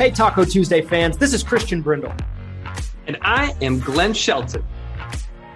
[0.00, 2.14] Hey, Taco Tuesday fans, this is Christian Brindle.
[3.06, 4.64] And I am Glenn Shelton.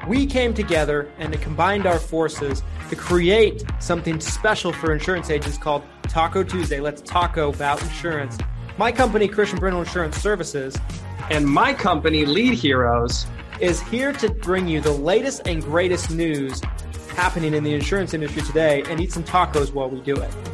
[0.06, 5.82] We came together and combined our forces to create something special for insurance agents called
[6.02, 6.78] Taco Tuesday.
[6.78, 8.36] Let's taco about insurance.
[8.76, 10.76] My company, Christian Brindle Insurance Services,
[11.30, 13.26] and my company, Lead Heroes,
[13.60, 16.60] is here to bring you the latest and greatest news
[17.16, 20.53] happening in the insurance industry today and eat some tacos while we do it.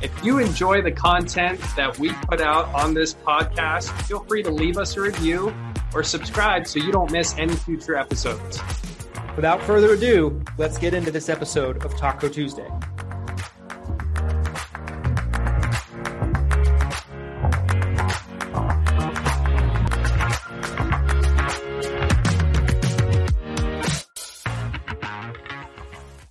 [0.00, 4.50] If you enjoy the content that we put out on this podcast, feel free to
[4.50, 5.52] leave us a review
[5.92, 8.60] or subscribe so you don't miss any future episodes.
[9.34, 12.68] Without further ado, let's get into this episode of Taco Tuesday.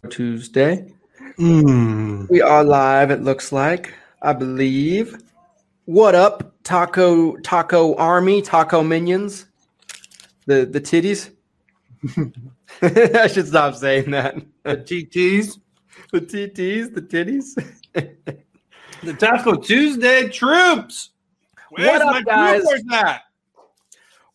[0.09, 0.96] Tuesday.
[1.37, 2.27] Mm.
[2.29, 3.93] We are live, it looks like.
[4.23, 5.21] I believe.
[5.85, 9.45] What up, Taco Taco Army, Taco Minions?
[10.47, 11.29] The the titties?
[12.81, 14.35] I should stop saying that.
[14.63, 15.59] The TTs.
[16.11, 17.53] The TTs, the titties.
[19.03, 21.11] the Taco Tuesday troops.
[21.69, 22.63] Where's what up, guys?
[22.91, 23.22] At?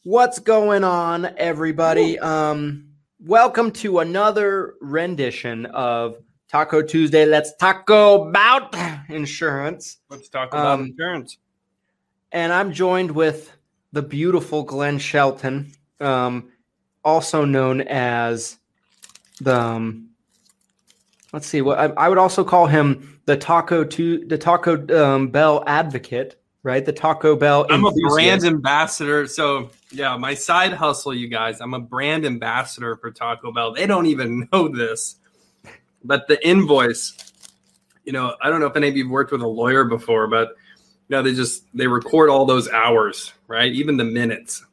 [0.05, 2.17] What's going on, everybody?
[2.21, 6.23] Um, welcome to another rendition of
[6.53, 7.25] Taco Tuesday.
[7.25, 8.77] Let's taco about
[9.09, 9.97] insurance.
[10.11, 11.39] Let's talk about um, insurance.
[12.31, 13.57] And I'm joined with
[13.93, 16.51] the beautiful Glenn Shelton, um,
[17.03, 18.59] also known as
[19.41, 19.59] the.
[19.59, 20.11] Um,
[21.33, 25.29] let's see what I, I, would also call him the Taco to the Taco um,
[25.29, 26.85] Bell advocate, right?
[26.85, 27.67] The Taco Bell.
[27.71, 31.63] I'm a brand ambassador, so yeah, my side hustle, you guys.
[31.63, 33.73] I'm a brand ambassador for Taco Bell.
[33.73, 35.17] They don't even know this
[36.05, 37.15] but the invoice,
[38.05, 40.49] you know, I don't know if any of you've worked with a lawyer before, but
[41.09, 43.73] you know, they just they record all those hours, right?
[43.73, 44.65] Even the minutes.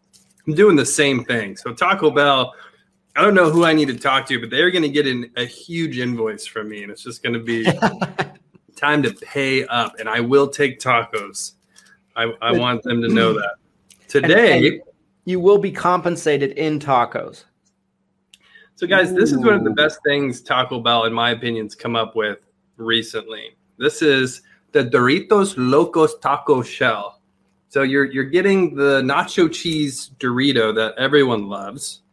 [0.47, 1.55] I'm doing the same thing.
[1.58, 2.53] So Taco Bell,
[3.15, 5.30] I don't know who I need to talk to, but they're going to get in
[5.36, 7.67] a huge invoice from me, and it's just going to be
[8.75, 9.99] time to pay up.
[9.99, 11.54] And I will take tacos.
[12.15, 13.55] I, I want them to know that
[14.08, 14.58] today.
[14.58, 14.81] And, and
[15.25, 17.43] you will be compensated in tacos.
[18.80, 21.76] So, guys, this is one of the best things Taco Bell, in my opinion, has
[21.76, 22.38] come up with
[22.78, 23.58] recently.
[23.78, 24.42] This is
[24.72, 27.20] the Doritos Locos Taco Shell.
[27.67, 32.04] So you're you're getting the nacho cheese Dorito that everyone loves.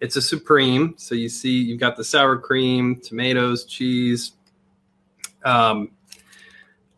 [0.00, 0.94] It's a supreme.
[0.96, 4.32] So you see, you've got the sour cream, tomatoes, cheese.
[5.44, 5.92] Um,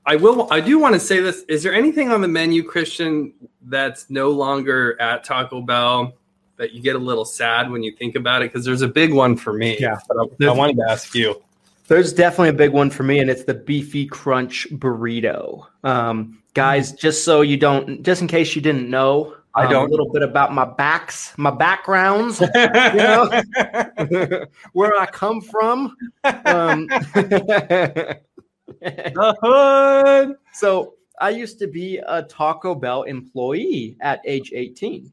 [0.07, 0.51] I will.
[0.51, 1.43] I do want to say this.
[1.49, 6.15] Is there anything on the menu, Christian, that's no longer at Taco Bell
[6.57, 8.53] that you get a little sad when you think about it?
[8.53, 9.77] Because there's a big one for me.
[9.79, 11.43] Yeah, but I, I wanted to ask you.
[11.89, 15.67] There's definitely a big one for me, and it's the beefy crunch burrito.
[15.85, 19.89] Um, guys, just so you don't, just in case you didn't know, I um, don't.
[19.89, 23.43] a little bit about my backs, my backgrounds, you know,
[24.73, 25.97] where I come from.
[26.25, 28.21] Um, the
[29.43, 30.37] hood.
[30.53, 35.13] So I used to be a Taco Bell employee at age 18.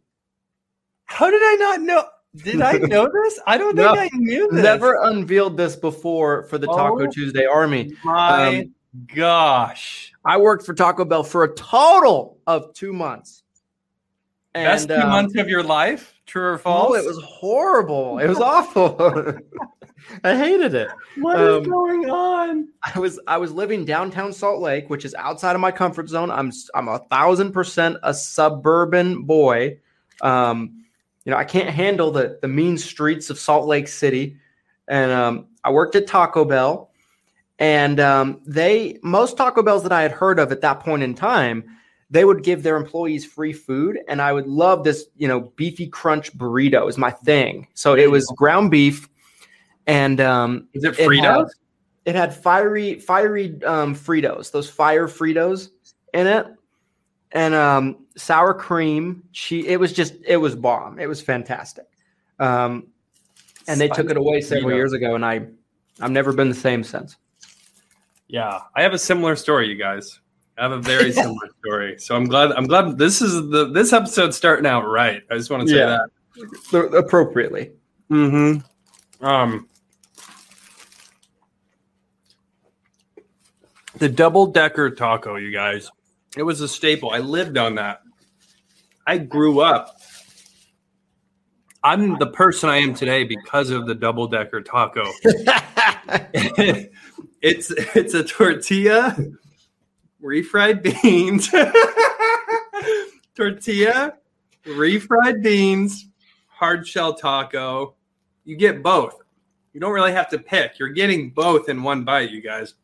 [1.14, 2.06] How did I not know?
[2.36, 3.40] Did I know this?
[3.46, 4.64] I don't think no, I knew this.
[4.64, 7.94] Never unveiled this before for the Taco oh, Tuesday Army.
[8.04, 8.74] My um,
[9.16, 10.12] gosh.
[10.26, 13.44] I worked for Taco Bell for a total of two months.
[14.56, 16.14] And, Best two um, months of your life?
[16.26, 16.92] True or false?
[16.92, 18.18] Oh, it was horrible.
[18.18, 18.98] It was awful.
[20.24, 20.90] I hated it.
[21.18, 22.70] What um, is going on?
[22.84, 26.32] I was I was living downtown Salt Lake, which is outside of my comfort zone.
[26.32, 29.80] I'm I'm a thousand percent a suburban boy.
[30.22, 30.83] Um,
[31.26, 34.38] you know, I can't handle the the mean streets of Salt Lake City.
[34.88, 36.92] And um, I worked at Taco Bell,
[37.60, 41.16] and um, they most Taco Bells that I had heard of at that point in
[41.16, 41.64] time,
[42.10, 45.06] they would give their employees free food, and I would love this.
[45.16, 47.68] You know, beefy crunch burrito is my thing.
[47.74, 49.08] So it was ground beef,
[49.88, 51.50] and um, is it Fritos?
[52.06, 55.70] It had, it had fiery fiery um, Fritos, those fire Fritos
[56.14, 56.48] in it
[57.34, 59.24] and um, sour cream.
[59.32, 61.00] She it was just it was bomb.
[61.00, 61.86] It was fantastic.
[62.40, 62.88] Um,
[63.68, 65.48] and they took it away several years ago, and I
[66.00, 67.18] I've never been the same since.
[68.28, 70.20] Yeah, I have a similar story, you guys.
[70.58, 72.00] I have a very similar story.
[72.00, 75.22] So I'm glad I'm glad this is the this episode's starting out right.
[75.30, 75.98] I just want to say yeah.
[76.72, 77.72] that appropriately.
[78.10, 79.26] Mm-hmm.
[79.26, 79.68] Um.
[83.98, 85.90] The double decker taco, you guys.
[86.36, 87.12] It was a staple.
[87.12, 88.02] I lived on that.
[89.06, 89.98] I grew up.
[91.84, 95.04] I'm the person I am today because of the double decker taco.
[97.42, 99.16] it's it's a tortilla,
[100.24, 101.50] refried beans,
[103.36, 104.14] tortilla,
[104.66, 106.08] refried beans,
[106.48, 107.96] hard shell taco.
[108.46, 109.20] You get both.
[109.74, 110.80] You don't really have to pick.
[110.80, 112.76] You're getting both in one bite, you guys.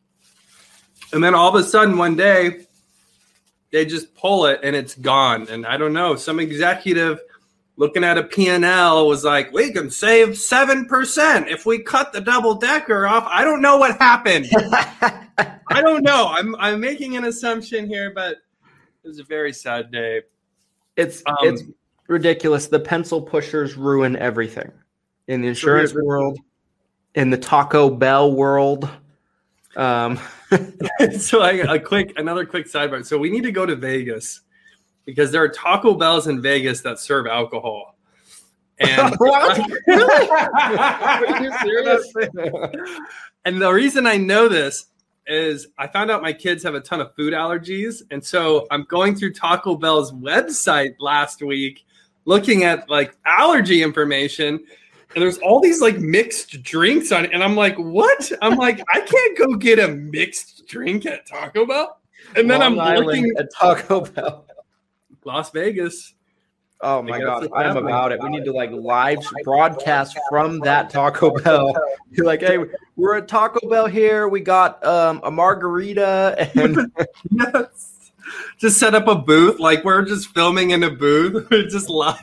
[1.12, 2.66] And then all of a sudden, one day,
[3.72, 5.48] they just pull it and it's gone.
[5.48, 7.20] And I don't know, some executive
[7.76, 12.54] looking at a P&L was like, we can save 7% if we cut the double
[12.54, 13.26] decker off.
[13.26, 14.46] I don't know what happened.
[15.38, 16.28] I don't know.
[16.28, 18.38] I'm, I'm making an assumption here, but
[19.02, 20.22] it was a very sad day.
[20.96, 21.62] It's um, it's
[22.08, 22.66] ridiculous.
[22.66, 24.70] The pencil pushers ruin everything
[25.28, 26.38] in the insurance world,
[27.14, 28.90] in the Taco Bell world.
[29.76, 30.18] Um,
[31.18, 33.04] so I, a quick another quick sidebar.
[33.04, 34.40] So we need to go to Vegas
[35.04, 37.96] because there are Taco Bells in Vegas that serve alcohol.
[38.78, 39.56] And Are
[41.42, 42.12] you serious?
[43.44, 44.86] and the reason I know this
[45.26, 48.02] is I found out my kids have a ton of food allergies.
[48.10, 51.84] And so I'm going through Taco Bell's website last week
[52.24, 54.60] looking at like allergy information.
[55.14, 57.32] And there's all these like mixed drinks on it.
[57.32, 58.30] And I'm like, what?
[58.42, 61.98] I'm like, I can't go get a mixed drink at Taco Bell.
[62.36, 64.46] And then Long I'm Island looking at Taco Bell.
[65.24, 66.14] Las Vegas.
[66.82, 68.22] Oh my god, I am about it.
[68.22, 71.74] We need to like live broadcast from that Taco Bell.
[72.10, 72.56] You're like, hey,
[72.96, 74.28] we're at Taco Bell here.
[74.28, 76.90] We got um, a margarita and
[77.30, 78.12] yes.
[78.56, 81.48] Just set up a booth, like we're just filming in a booth.
[81.50, 82.22] We're just live.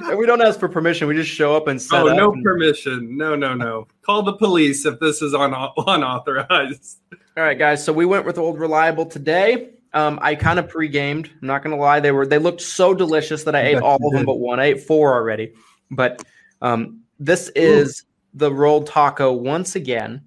[0.00, 1.08] And we don't ask for permission.
[1.08, 2.42] We just show up and set oh, no and...
[2.44, 3.16] permission.
[3.16, 3.86] No, no, no.
[4.02, 5.54] Call the police if this is un-
[5.86, 6.98] unauthorized.
[7.36, 7.84] All right, guys.
[7.84, 9.70] So we went with old reliable today.
[9.94, 11.30] Um, I kind of pre-gamed.
[11.40, 14.12] I'm not gonna lie; they were they looked so delicious that I ate all of
[14.12, 14.60] them but one.
[14.60, 15.54] I ate four already.
[15.90, 16.22] But
[16.60, 18.38] um, this is Ooh.
[18.38, 20.22] the rolled taco once again.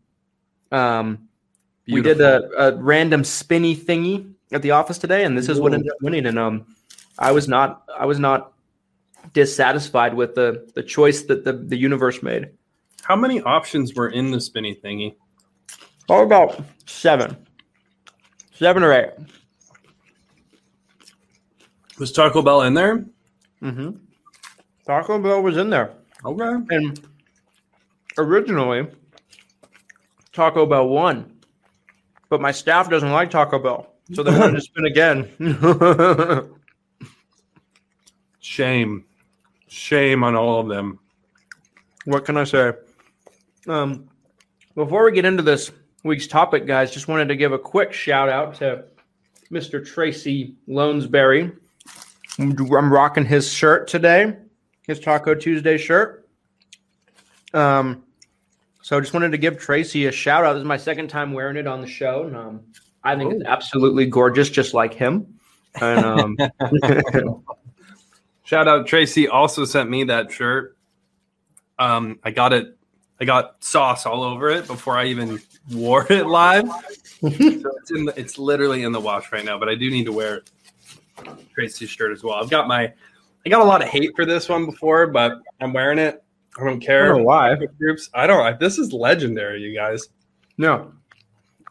[0.71, 1.27] Um,
[1.87, 5.73] we did a, a, random spinny thingy at the office today, and this is what
[5.73, 6.25] ended up winning.
[6.25, 6.65] And um,
[7.19, 8.53] I was not I was not
[9.33, 12.49] dissatisfied with the the choice that the the universe made.
[13.03, 15.15] How many options were in the spinny thingy?
[16.09, 17.37] Oh, about seven,
[18.53, 19.11] seven or eight.
[21.97, 23.05] Was Taco Bell in there?
[23.61, 23.91] Mm-hmm.
[24.85, 25.93] Taco Bell was in there.
[26.25, 26.75] Okay.
[26.75, 26.99] And
[28.17, 28.87] originally,
[30.33, 31.39] Taco Bell won,
[32.29, 36.55] but my staff doesn't like Taco Bell, so they wanted to spin again.
[38.39, 39.05] Shame,
[39.71, 40.99] shame on all of them.
[42.05, 42.73] What can I say?
[43.67, 44.09] Um,
[44.75, 45.71] before we get into this
[46.03, 48.85] week's topic, guys, just wanted to give a quick shout out to
[49.51, 49.85] Mr.
[49.85, 51.55] Tracy Lonesberry
[52.39, 54.35] I'm rocking his shirt today,
[54.87, 56.27] his Taco Tuesday shirt.
[57.53, 58.03] Um,
[58.81, 60.53] so I just wanted to give Tracy a shout out.
[60.53, 62.61] This is my second time wearing it on the show, and um,
[63.03, 63.37] I think Ooh.
[63.37, 65.39] it's absolutely gorgeous, just like him.
[65.81, 66.37] And um,
[68.51, 70.75] shout out Tracy also sent me that shirt.
[71.79, 72.77] Um, I got it.
[73.21, 75.39] I got sauce all over it before I even
[75.71, 76.67] wore it live.
[76.67, 80.03] so it's in the, it's literally in the wash right now, but I do need
[80.03, 80.41] to wear.
[81.53, 82.33] Tracy's shirt as well.
[82.33, 82.91] I've got my,
[83.45, 86.21] I got a lot of hate for this one before, but I'm wearing it.
[86.59, 87.05] I don't care.
[87.05, 87.55] I don't know why.
[87.77, 88.09] Groups.
[88.13, 88.59] I don't.
[88.59, 90.09] This is legendary, you guys.
[90.57, 90.91] No,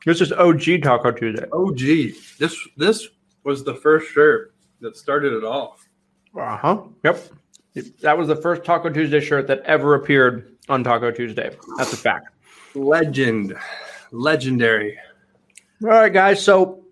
[0.06, 1.44] this is OG Taco Tuesday.
[1.53, 2.15] OG.
[2.38, 3.09] This this
[3.44, 5.76] was the first shirt that started it all.
[6.37, 6.83] Uh huh.
[7.05, 7.23] Yep.
[8.03, 11.57] That was the first Taco Tuesday shirt that ever appeared on Taco Tuesday.
[11.79, 12.29] That's a fact.
[12.75, 13.57] Legend.
[14.13, 14.99] Legendary.
[15.83, 16.43] All right, guys.
[16.43, 16.85] So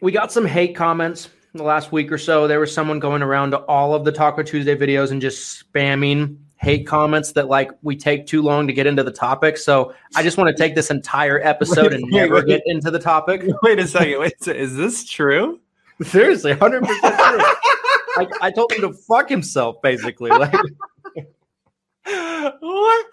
[0.00, 3.50] we got some hate comments the last week or so, there was someone going around
[3.52, 7.96] to all of the Taco Tuesday videos and just spamming hate comments that like we
[7.96, 9.56] take too long to get into the topic.
[9.56, 12.98] So I just want to take this entire episode and never wait, get into the
[12.98, 13.42] topic.
[13.62, 14.20] Wait a second.
[14.20, 15.58] Wait, is this true?
[16.02, 17.38] Seriously, hundred percent true.
[18.16, 20.30] I, I told him to fuck himself, basically.
[20.30, 20.52] Like,
[22.04, 23.06] what?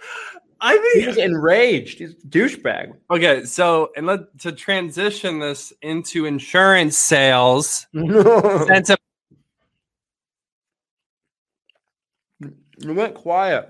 [0.59, 1.99] I mean, he's enraged.
[1.99, 2.93] He's douchebag.
[3.11, 7.85] Okay, so and let to transition this into insurance sales.
[7.93, 8.97] sense of
[12.79, 13.69] you went quiet.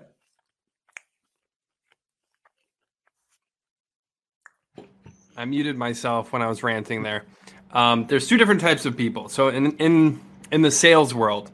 [5.38, 7.26] I muted myself when I was ranting there.
[7.72, 9.30] Um, there's two different types of people.
[9.30, 10.20] So in in
[10.52, 11.52] in the sales world,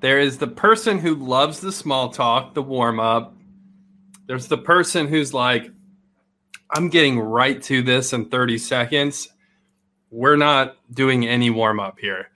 [0.00, 3.34] there is the person who loves the small talk, the warm up,
[4.26, 5.70] there's the person who's like,
[6.70, 9.28] I'm getting right to this in 30 seconds.
[10.10, 12.30] We're not doing any warm up here.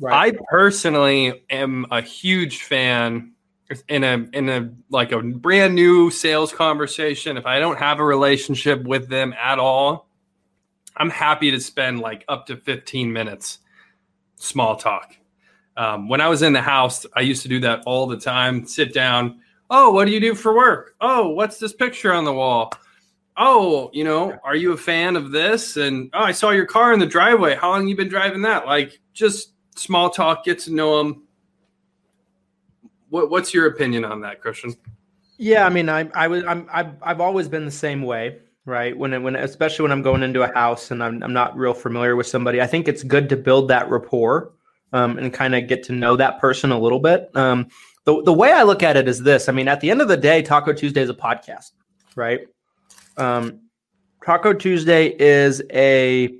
[0.00, 0.34] Right.
[0.34, 3.32] I personally am a huge fan
[3.88, 7.36] in a in a like a brand new sales conversation.
[7.36, 10.08] If I don't have a relationship with them at all,
[10.96, 13.58] I'm happy to spend like up to 15 minutes
[14.36, 15.14] small talk.
[15.76, 18.66] Um, when I was in the house, I used to do that all the time.
[18.66, 19.40] Sit down.
[19.70, 20.96] Oh, what do you do for work?
[21.00, 22.72] Oh, what's this picture on the wall?
[23.36, 25.76] Oh, you know, are you a fan of this?
[25.76, 27.54] And oh, I saw your car in the driveway.
[27.54, 28.66] How long you been driving that?
[28.66, 31.22] Like just small talk, get to know them.
[33.08, 34.74] What, what's your opinion on that, Christian?
[35.38, 38.94] Yeah, I mean, I I was I'm I've, I've always been the same way, right?
[38.96, 42.14] When when especially when I'm going into a house and I'm I'm not real familiar
[42.14, 44.52] with somebody, I think it's good to build that rapport
[44.92, 47.34] um, and kind of get to know that person a little bit.
[47.36, 47.68] Um,
[48.04, 50.08] the the way I look at it is this: I mean, at the end of
[50.08, 51.72] the day, Taco Tuesday is a podcast,
[52.16, 52.40] right?
[53.16, 53.60] Um,
[54.24, 56.34] Taco Tuesday is a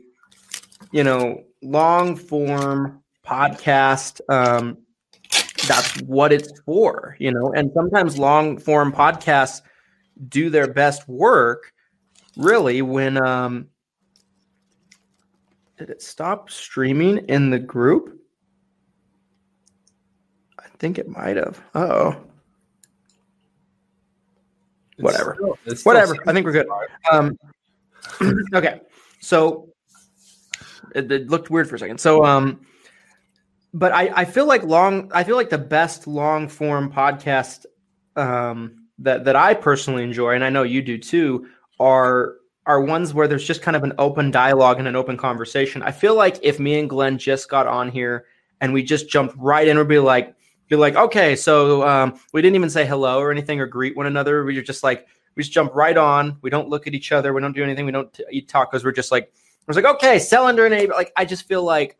[0.92, 4.20] you know long form podcast.
[4.32, 4.78] Um,
[5.66, 7.52] that's what it's for, you know.
[7.54, 9.60] And sometimes long form podcasts
[10.28, 11.72] do their best work
[12.36, 13.66] really when um
[15.78, 18.19] did it stop streaming in the group?
[20.80, 21.62] I think it might have.
[21.74, 22.16] Oh.
[24.98, 25.36] Whatever.
[25.66, 26.16] Still, Whatever.
[26.26, 26.68] I think we're good.
[27.10, 27.38] Um
[28.54, 28.80] okay.
[29.20, 29.68] So
[30.94, 32.00] it, it looked weird for a second.
[32.00, 32.60] So um
[33.74, 37.66] but I, I feel like long I feel like the best long form podcast
[38.16, 41.46] um, that that I personally enjoy, and I know you do too,
[41.78, 45.82] are are ones where there's just kind of an open dialogue and an open conversation.
[45.82, 48.26] I feel like if me and Glenn just got on here
[48.60, 50.34] and we just jumped right in, we'd be like,
[50.70, 54.06] be like, okay, so um, we didn't even say hello or anything or greet one
[54.06, 54.44] another.
[54.44, 56.38] We are just like, we just jump right on.
[56.40, 57.34] We don't look at each other.
[57.34, 57.84] We don't do anything.
[57.84, 58.84] We don't t- eat tacos.
[58.84, 59.32] We're just like,
[59.66, 60.86] we're like, okay, Cylinder and A.
[60.86, 61.98] Like, I just feel like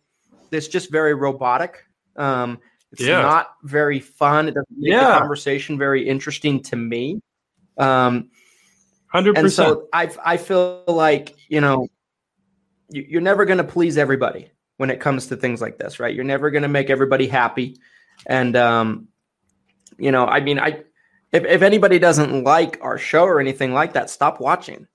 [0.50, 1.84] it's just very robotic.
[2.16, 2.58] Um,
[2.92, 3.22] it's yeah.
[3.22, 4.48] not very fun.
[4.48, 5.12] It doesn't make yeah.
[5.12, 7.20] the conversation very interesting to me.
[7.76, 8.30] Um,
[9.06, 9.68] Hundred percent.
[9.68, 11.88] And So I I feel like you know
[12.90, 16.14] you, you're never going to please everybody when it comes to things like this, right?
[16.14, 17.76] You're never going to make everybody happy,
[18.26, 19.08] and um,
[19.98, 20.82] you know, I mean, I
[21.32, 24.86] if if anybody doesn't like our show or anything like that, stop watching.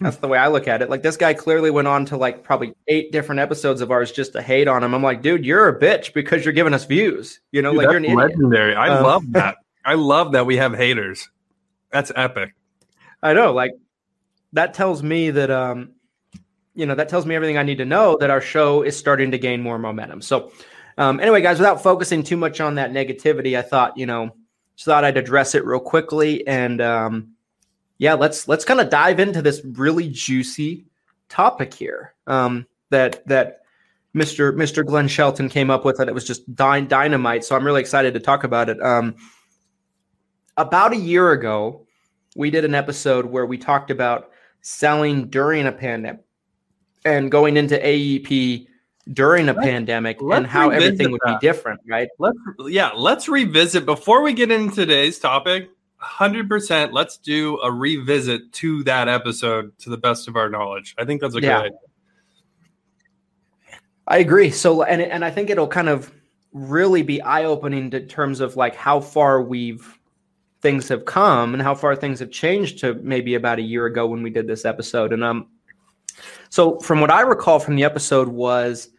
[0.00, 0.90] That's the way I look at it.
[0.90, 4.32] Like this guy clearly went on to like probably eight different episodes of ours just
[4.32, 4.92] to hate on him.
[4.92, 7.40] I'm like, dude, you're a bitch because you're giving us views.
[7.52, 8.72] You know, dude, like you're an legendary.
[8.72, 8.78] Idiot.
[8.78, 9.56] I um, love that.
[9.84, 11.30] I love that we have haters.
[11.90, 12.54] That's epic.
[13.22, 13.52] I know.
[13.52, 13.72] Like
[14.52, 15.92] that tells me that um,
[16.74, 19.30] you know, that tells me everything I need to know that our show is starting
[19.30, 20.20] to gain more momentum.
[20.22, 20.52] So
[20.98, 24.34] um, anyway, guys, without focusing too much on that negativity, I thought, you know,
[24.76, 27.34] just thought I'd address it real quickly and um
[27.98, 30.84] yeah, let's let's kind of dive into this really juicy
[31.28, 32.14] topic here.
[32.26, 33.62] Um, that that
[34.14, 34.52] Mr.
[34.52, 34.84] Mr.
[34.84, 37.44] Glenn Shelton came up with, that it was just dy- dynamite.
[37.44, 38.80] So I'm really excited to talk about it.
[38.82, 39.14] Um,
[40.56, 41.86] about a year ago,
[42.36, 46.24] we did an episode where we talked about selling during a pandemic
[47.04, 48.66] and going into AEP
[49.12, 51.40] during a let's, pandemic let's and how everything would that.
[51.40, 52.08] be different, right?
[52.18, 55.70] Let's yeah, let's revisit before we get into today's topic.
[56.02, 60.94] 100% let's do a revisit to that episode to the best of our knowledge.
[60.98, 61.56] I think that's a yeah.
[61.56, 61.78] good idea.
[64.06, 64.50] I agree.
[64.50, 66.12] So and and I think it'll kind of
[66.52, 69.98] really be eye-opening in terms of like how far we've
[70.60, 74.06] things have come and how far things have changed to maybe about a year ago
[74.06, 75.12] when we did this episode.
[75.12, 75.48] And um
[76.48, 78.90] so from what I recall from the episode was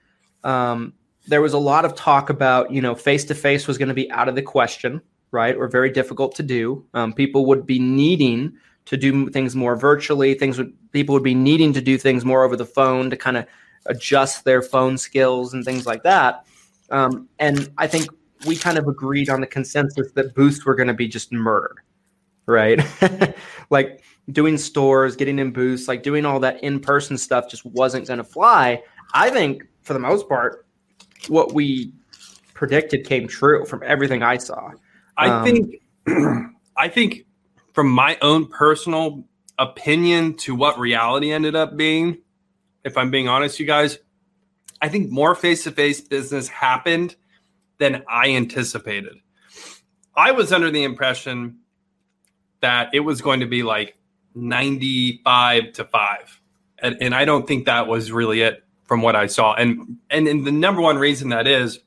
[0.46, 0.94] um
[1.28, 3.96] there was a lot of talk about, you know, face to face was going to
[3.96, 5.02] be out of the question
[5.36, 6.86] right, or very difficult to do.
[6.94, 8.54] Um, people would be needing
[8.86, 10.34] to do things more virtually.
[10.34, 13.38] Things would people would be needing to do things more over the phone to kind
[13.38, 13.46] of
[13.88, 16.46] adjust their phone skills and things like that.
[16.90, 18.08] Um, and I think
[18.48, 21.80] we kind of agreed on the consensus that booths were going to be just murdered,
[22.46, 22.80] right?
[23.70, 28.08] like doing stores, getting in booths, like doing all that in person stuff just wasn't
[28.08, 28.82] going to fly.
[29.14, 30.66] I think for the most part,
[31.30, 31.94] what we
[32.54, 34.72] predicted came true from everything I saw.
[35.16, 35.76] I um, think
[36.78, 37.26] I think
[37.74, 39.24] from my own personal
[39.60, 42.18] opinion to what reality ended up being,
[42.84, 44.00] if I'm being honest, you guys,
[44.82, 47.16] I think more face-to-face business happened
[47.78, 49.16] than I anticipated.
[50.16, 51.60] I was under the impression
[52.62, 53.98] that it was going to be like
[54.34, 56.42] 95 to 5.
[56.80, 59.54] And, and I don't think that was really it from what I saw.
[59.56, 61.80] And, and and the number one reason that is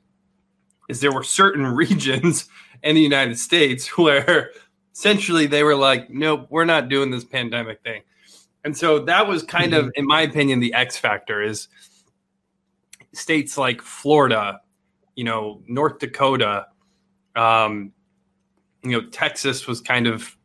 [0.89, 2.49] is there were certain regions
[2.83, 4.51] in the United States where
[4.93, 8.01] essentially they were like, nope, we're not doing this pandemic thing.
[8.65, 9.87] And so that was kind mm-hmm.
[9.87, 11.69] of, in my opinion, the X factor is
[13.13, 14.59] states like Florida,
[15.15, 16.67] you know, North Dakota,
[17.35, 17.91] um,
[18.83, 20.35] you know, Texas was kind of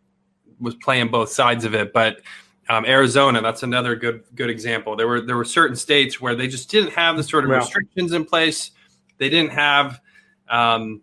[0.60, 2.20] was playing both sides of it, but
[2.68, 4.96] um, Arizona, that's another good good example.
[4.96, 8.12] There were there were certain states where they just didn't have the sort of restrictions
[8.12, 8.70] in place.
[9.18, 10.00] They didn't have
[10.48, 11.02] Um,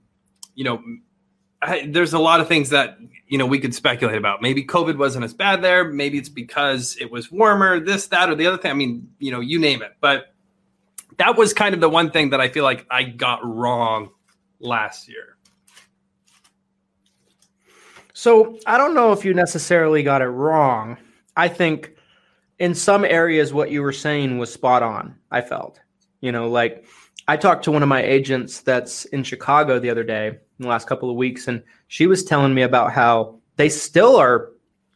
[0.56, 0.84] you know,
[1.62, 4.41] I, there's a lot of things that you know we could speculate about.
[4.41, 5.84] Maybe COVID wasn't as bad there.
[5.86, 7.80] Maybe it's because it was warmer.
[7.80, 8.72] This, that, or the other thing.
[8.72, 9.94] I mean, you know, you name it.
[10.01, 10.34] But
[11.18, 14.10] that was kind of the one thing that I feel like I got wrong
[14.60, 15.38] last year.
[18.13, 20.98] So I don't know if you necessarily got it wrong.
[21.42, 21.96] I think
[22.60, 25.16] in some areas what you were saying was spot on.
[25.32, 25.80] I felt,
[26.20, 26.86] you know, like
[27.28, 30.68] I talked to one of my agents that's in Chicago the other day in the
[30.68, 34.52] last couple of weeks, and she was telling me about how they still are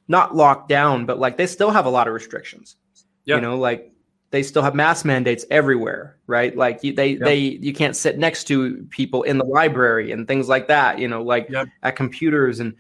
[0.08, 2.76] not locked down, but like they still have a lot of restrictions.
[3.24, 3.38] Yeah.
[3.38, 3.92] You know, like
[4.30, 6.56] they still have mask mandates everywhere, right?
[6.56, 10.48] Like you, they they you can't sit next to people in the library and things
[10.48, 11.00] like that.
[11.00, 12.76] You know, like at computers and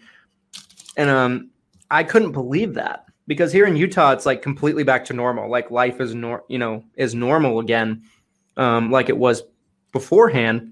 [0.97, 1.49] and um,
[1.89, 5.49] I couldn't believe that because here in Utah it's like completely back to normal.
[5.49, 8.03] Like life is nor you know is normal again,
[8.57, 9.43] um, like it was
[9.91, 10.71] beforehand.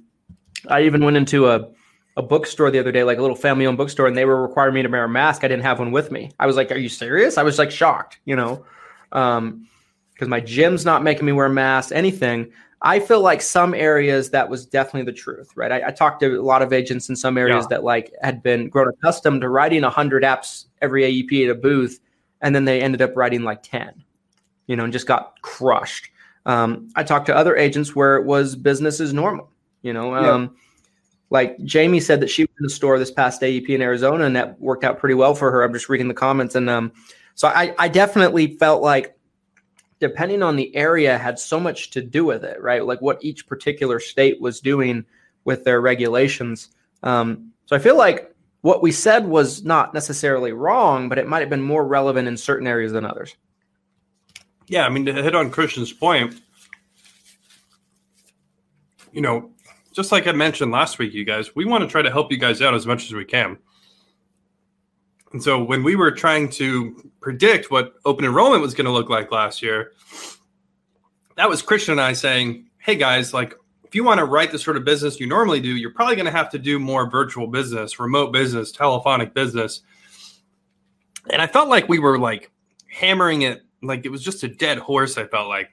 [0.68, 1.70] I even went into a
[2.16, 4.76] a bookstore the other day, like a little family owned bookstore, and they were requiring
[4.76, 5.44] me to wear a mask.
[5.44, 6.32] I didn't have one with me.
[6.40, 8.66] I was like, "Are you serious?" I was like shocked, you know.
[9.12, 9.68] Um,
[10.14, 12.52] because my gym's not making me wear a mask, anything.
[12.84, 15.72] I feel like some areas that was definitely the truth, right?
[15.72, 17.78] I, I talked to a lot of agents in some areas yeah.
[17.78, 22.00] that like had been grown accustomed to writing hundred apps every AEP at a booth,
[22.44, 24.04] and then they ended up writing like ten,
[24.68, 26.10] you know, and just got crushed.
[26.46, 29.50] Um, I talked to other agents where it was business as normal,
[29.82, 30.14] you know.
[30.14, 30.60] Um, yeah.
[31.32, 34.36] Like Jamie said that she was in the store this past AEP in Arizona, and
[34.36, 35.64] that worked out pretty well for her.
[35.64, 36.92] I'm just reading the comments, and um,
[37.34, 39.18] so I, I definitely felt like
[40.00, 43.48] depending on the area had so much to do with it right like what each
[43.48, 45.06] particular state was doing
[45.46, 46.72] with their regulations
[47.04, 48.33] um, so i feel like
[48.64, 52.36] what we said was not necessarily wrong but it might have been more relevant in
[52.36, 53.36] certain areas than others.
[54.68, 56.42] Yeah i mean to hit on christian's point
[59.12, 59.52] you know
[59.92, 62.38] just like i mentioned last week you guys we want to try to help you
[62.38, 63.58] guys out as much as we can.
[65.34, 69.10] And so when we were trying to predict what open enrollment was going to look
[69.10, 69.94] like last year,
[71.36, 73.56] that was Christian and I saying, hey guys, like
[73.94, 76.26] if you want to write the sort of business you normally do, you're probably going
[76.26, 79.82] to have to do more virtual business, remote business, telephonic business.
[81.30, 82.50] And I felt like we were like
[82.88, 85.20] hammering it like it was just a dead horse.
[85.20, 85.70] I felt like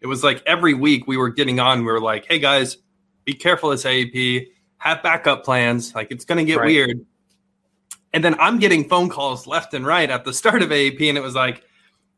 [0.00, 2.78] it was like every week we were getting on, we were like, hey guys,
[3.24, 5.94] be careful as AEP, have backup plans.
[5.94, 6.66] Like it's going to get right.
[6.66, 7.06] weird.
[8.12, 11.16] And then I'm getting phone calls left and right at the start of AEP, and
[11.16, 11.62] it was like,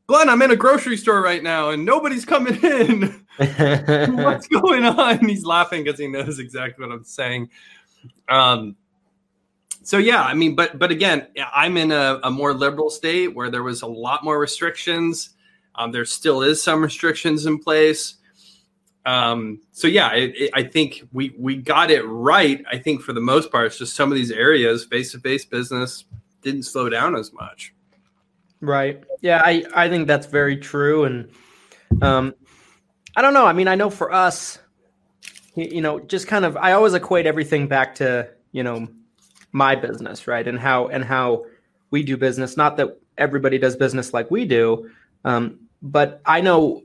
[0.06, 3.25] Glenn, I'm in a grocery store right now and nobody's coming in.
[4.16, 5.28] What's going on?
[5.28, 7.50] He's laughing because he knows exactly what I'm saying.
[8.28, 8.76] Um,
[9.82, 13.50] so yeah, I mean, but but again, I'm in a, a more liberal state where
[13.50, 15.30] there was a lot more restrictions.
[15.74, 18.14] Um, there still is some restrictions in place.
[19.04, 22.64] Um, so yeah, it, it, I think we we got it right.
[22.70, 25.44] I think for the most part, it's just some of these areas, face to face
[25.44, 26.04] business
[26.42, 27.72] didn't slow down as much.
[28.60, 29.04] Right.
[29.20, 31.30] Yeah, I I think that's very true, and
[32.02, 32.34] um,
[33.16, 33.46] I don't know.
[33.46, 34.58] I mean, I know for us,
[35.54, 38.86] you know, just kind of, I always equate everything back to you know
[39.52, 41.46] my business, right, and how and how
[41.90, 42.58] we do business.
[42.58, 44.90] Not that everybody does business like we do,
[45.24, 46.82] um, but I know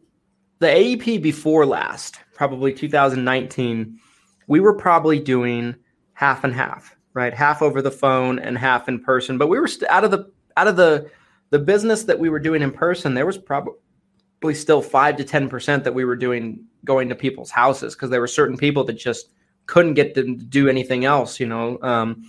[0.59, 3.99] the AEP before last, probably 2019,
[4.47, 5.75] we were probably doing
[6.13, 7.33] half and half, right?
[7.33, 9.37] Half over the phone and half in person.
[9.37, 11.09] But we were st- out of the out of the
[11.49, 13.15] the business that we were doing in person.
[13.15, 13.73] There was probably
[14.53, 18.19] still five to ten percent that we were doing going to people's houses because there
[18.19, 19.29] were certain people that just
[19.67, 21.77] couldn't get them to do anything else, you know.
[21.81, 22.23] Um,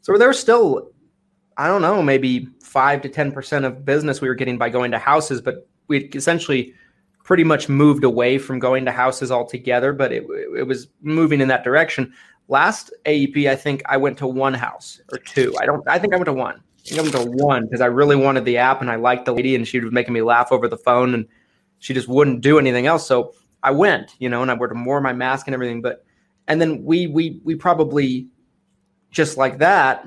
[0.00, 0.90] so there was still,
[1.56, 4.90] I don't know, maybe five to ten percent of business we were getting by going
[4.92, 6.74] to houses, but we essentially
[7.24, 10.24] pretty much moved away from going to houses altogether, but it,
[10.56, 12.12] it was moving in that direction.
[12.48, 15.54] Last AEP, I think I went to one house or two.
[15.60, 15.86] I don't.
[15.86, 16.56] I think I went to one.
[16.56, 19.26] I think I went to one because I really wanted the app and I liked
[19.26, 21.28] the lady and she was making me laugh over the phone and
[21.80, 23.06] she just wouldn't do anything else.
[23.06, 25.82] So I went, you know, and I wore more my mask and everything.
[25.82, 26.04] But
[26.48, 28.28] and then we we we probably
[29.10, 30.06] just like that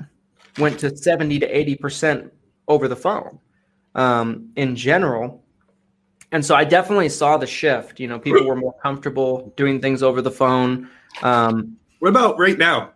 [0.58, 2.32] went to seventy to eighty percent
[2.66, 3.38] over the phone
[3.94, 5.44] um, in general
[6.34, 8.00] and so I definitely saw the shift.
[8.00, 10.90] You know, people were more comfortable doing things over the phone.
[11.22, 12.90] Um, what about right now?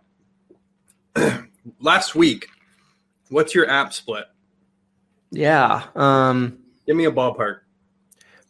[1.79, 2.49] Last week,
[3.29, 4.25] what's your app split?
[5.31, 5.85] Yeah.
[5.95, 7.59] Um, Give me a ballpark.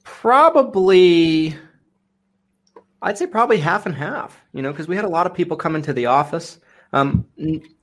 [0.04, 1.56] Probably,
[3.02, 4.40] I'd say probably half and half.
[4.54, 6.60] You know, because we had a lot of people come into the office.
[6.92, 7.26] Um,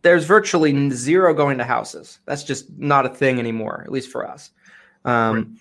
[0.02, 2.18] there's virtually zero going to houses.
[2.26, 4.50] That's just not a thing anymore, at least for us.
[5.04, 5.60] Um, right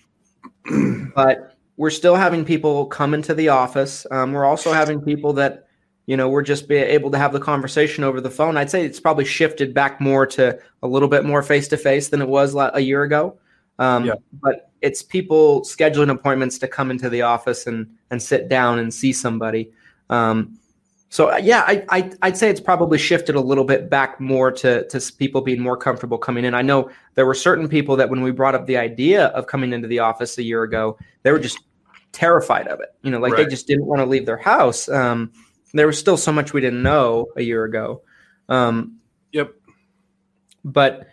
[1.14, 4.06] but we're still having people come into the office.
[4.10, 5.66] Um, we're also having people that
[6.06, 8.84] you know we're just be able to have the conversation over the phone i'd say
[8.84, 12.28] it's probably shifted back more to a little bit more face to face than it
[12.28, 13.36] was a year ago
[13.80, 14.14] um, yeah.
[14.40, 18.92] but it's people scheduling appointments to come into the office and and sit down and
[18.92, 19.70] see somebody
[20.10, 20.58] um,
[21.08, 24.50] so uh, yeah I, I i'd say it's probably shifted a little bit back more
[24.52, 28.10] to to people being more comfortable coming in i know there were certain people that
[28.10, 31.30] when we brought up the idea of coming into the office a year ago they
[31.30, 31.58] were just
[32.12, 33.44] terrified of it you know like right.
[33.44, 35.30] they just didn't want to leave their house um,
[35.76, 38.02] there was still so much we didn't know a year ago.
[38.48, 38.98] Um,
[39.32, 39.54] yep.
[40.64, 41.08] But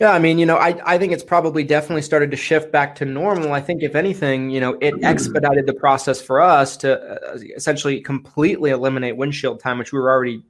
[0.00, 2.94] yeah, I mean, you know, I, I think it's probably definitely started to shift back
[2.96, 3.52] to normal.
[3.52, 8.00] I think, if anything, you know, it expedited the process for us to uh, essentially
[8.00, 10.42] completely eliminate windshield time, which we were already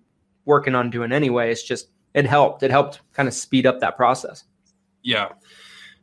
[0.45, 1.51] working on doing anyway.
[1.51, 2.63] It's just, it helped.
[2.63, 4.45] It helped kind of speed up that process.
[5.03, 5.31] Yeah.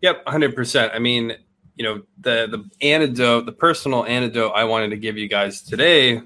[0.02, 0.26] Yep.
[0.26, 0.94] 100%.
[0.94, 1.32] I mean,
[1.78, 6.22] you know, the, the antidote, the personal antidote I wanted to give you guys today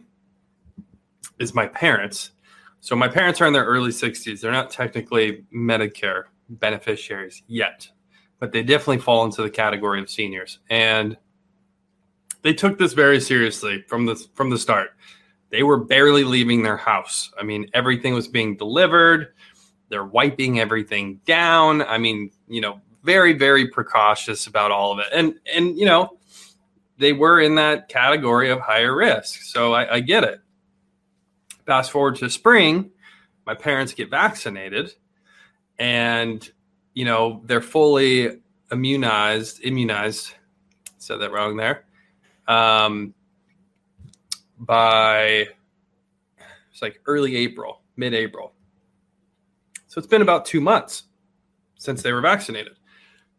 [1.37, 2.31] is my parents.
[2.79, 4.41] So my parents are in their early 60s.
[4.41, 6.23] They're not technically Medicare
[6.59, 7.89] beneficiaries yet,
[8.39, 10.59] but they definitely fall into the category of seniors.
[10.69, 11.17] And
[12.41, 14.91] they took this very seriously from the from the start.
[15.49, 17.31] They were barely leaving their house.
[17.39, 19.33] I mean, everything was being delivered.
[19.89, 21.81] They're wiping everything down.
[21.81, 25.07] I mean, you know, very very precautious about all of it.
[25.13, 26.17] And and you know,
[26.97, 29.41] they were in that category of higher risk.
[29.41, 30.39] So I, I get it.
[31.65, 32.91] Fast forward to spring,
[33.45, 34.93] my parents get vaccinated,
[35.81, 36.47] and
[36.93, 38.39] you know they're fully
[38.71, 39.61] immunized.
[39.63, 40.35] Immunized,
[40.99, 41.85] said that wrong there.
[42.47, 43.15] Um,
[44.59, 45.47] by
[46.71, 48.53] it's like early April, mid-April.
[49.87, 51.03] So it's been about two months
[51.77, 52.73] since they were vaccinated.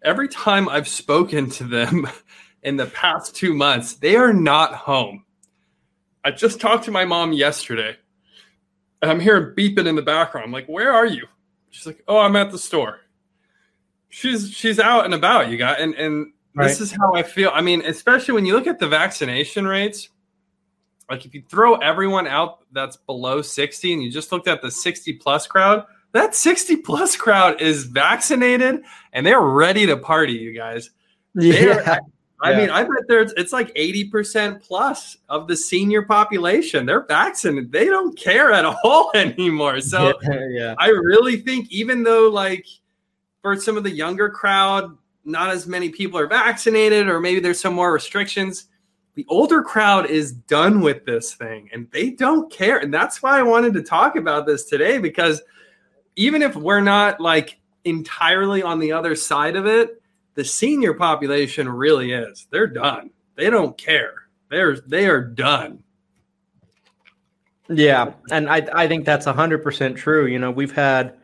[0.02, 2.08] Every time I've spoken to them
[2.64, 5.24] in the past two months, they are not home.
[6.24, 7.96] I just talked to my mom yesterday
[9.00, 10.44] and I'm hearing beeping in the background.
[10.44, 11.26] I'm like, where are you?
[11.72, 13.00] She's like, oh, I'm at the store.
[14.10, 16.68] She's she's out and about, you got, and and right.
[16.68, 17.50] this is how I feel.
[17.52, 20.08] I mean, especially when you look at the vaccination rates.
[21.10, 24.70] Like if you throw everyone out that's below 60 and you just looked at the
[24.70, 28.82] 60 plus crowd, that 60 plus crowd is vaccinated
[29.12, 30.90] and they're ready to party, you guys.
[31.34, 31.98] Yeah.
[32.42, 36.86] I mean, I bet there's it's like 80% plus of the senior population.
[36.86, 37.70] They're vaccinated.
[37.70, 39.80] They don't care at all anymore.
[39.80, 40.74] So yeah, yeah.
[40.78, 42.66] I really think even though like
[43.42, 47.60] for some of the younger crowd, not as many people are vaccinated, or maybe there's
[47.60, 48.66] some more restrictions.
[49.14, 52.78] The older crowd is done with this thing and they don't care.
[52.78, 55.42] And that's why I wanted to talk about this today because
[56.16, 60.01] even if we're not like entirely on the other side of it,
[60.34, 62.46] the senior population really is.
[62.50, 63.10] They're done.
[63.36, 64.14] They don't care.
[64.50, 65.82] They're they are done.
[67.68, 70.26] Yeah, and I I think that's hundred percent true.
[70.26, 71.16] You know, we've had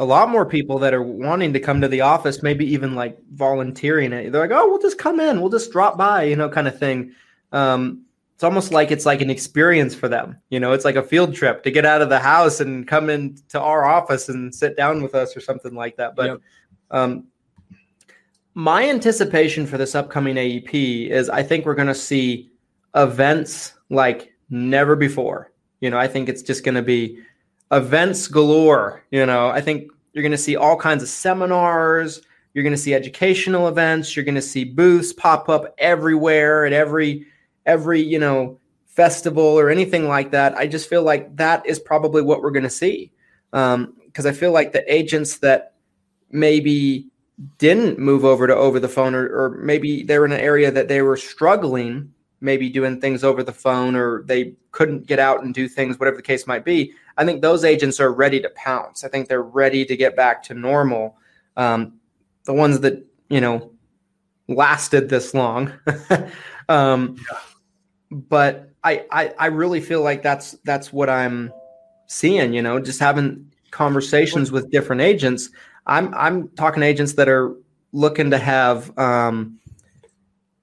[0.00, 3.18] a lot more people that are wanting to come to the office, maybe even like
[3.32, 4.30] volunteering it.
[4.30, 6.78] They're like, oh, we'll just come in, we'll just drop by, you know, kind of
[6.78, 7.12] thing.
[7.52, 8.02] Um,
[8.34, 10.38] it's almost like it's like an experience for them.
[10.50, 13.08] You know, it's like a field trip to get out of the house and come
[13.08, 16.14] into our office and sit down with us or something like that.
[16.14, 16.40] But yep.
[16.90, 17.28] um,
[18.56, 22.50] my anticipation for this upcoming AEP is I think we're going to see
[22.94, 25.52] events like never before.
[25.82, 27.22] You know, I think it's just going to be
[27.70, 29.04] events galore.
[29.10, 32.22] You know, I think you're going to see all kinds of seminars.
[32.54, 34.16] You're going to see educational events.
[34.16, 37.26] You're going to see booths pop up everywhere at every
[37.66, 40.56] every you know festival or anything like that.
[40.56, 43.12] I just feel like that is probably what we're going to see
[43.50, 45.74] because um, I feel like the agents that
[46.30, 47.10] maybe
[47.58, 50.88] didn't move over to over the phone, or, or maybe they're in an area that
[50.88, 55.52] they were struggling, maybe doing things over the phone, or they couldn't get out and
[55.54, 56.92] do things, whatever the case might be.
[57.18, 59.04] I think those agents are ready to pounce.
[59.04, 61.16] I think they're ready to get back to normal.
[61.56, 61.94] Um,
[62.44, 63.72] the ones that you know
[64.48, 65.72] lasted this long,
[66.68, 67.16] um,
[68.10, 71.52] but I, I I really feel like that's that's what I'm
[72.06, 72.54] seeing.
[72.54, 75.50] You know, just having conversations with different agents.
[75.86, 77.54] I'm I'm talking to agents that are
[77.92, 79.58] looking to have um,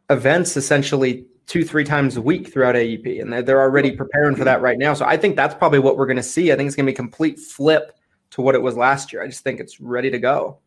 [0.10, 4.62] events essentially two three times a week throughout AEP, and they're, already preparing for that
[4.62, 4.94] right now.
[4.94, 6.52] So I think that's probably what we're going to see.
[6.52, 7.98] I think it's going to be a complete flip
[8.32, 9.22] to what it was last year.
[9.22, 10.60] I just think it's ready to go.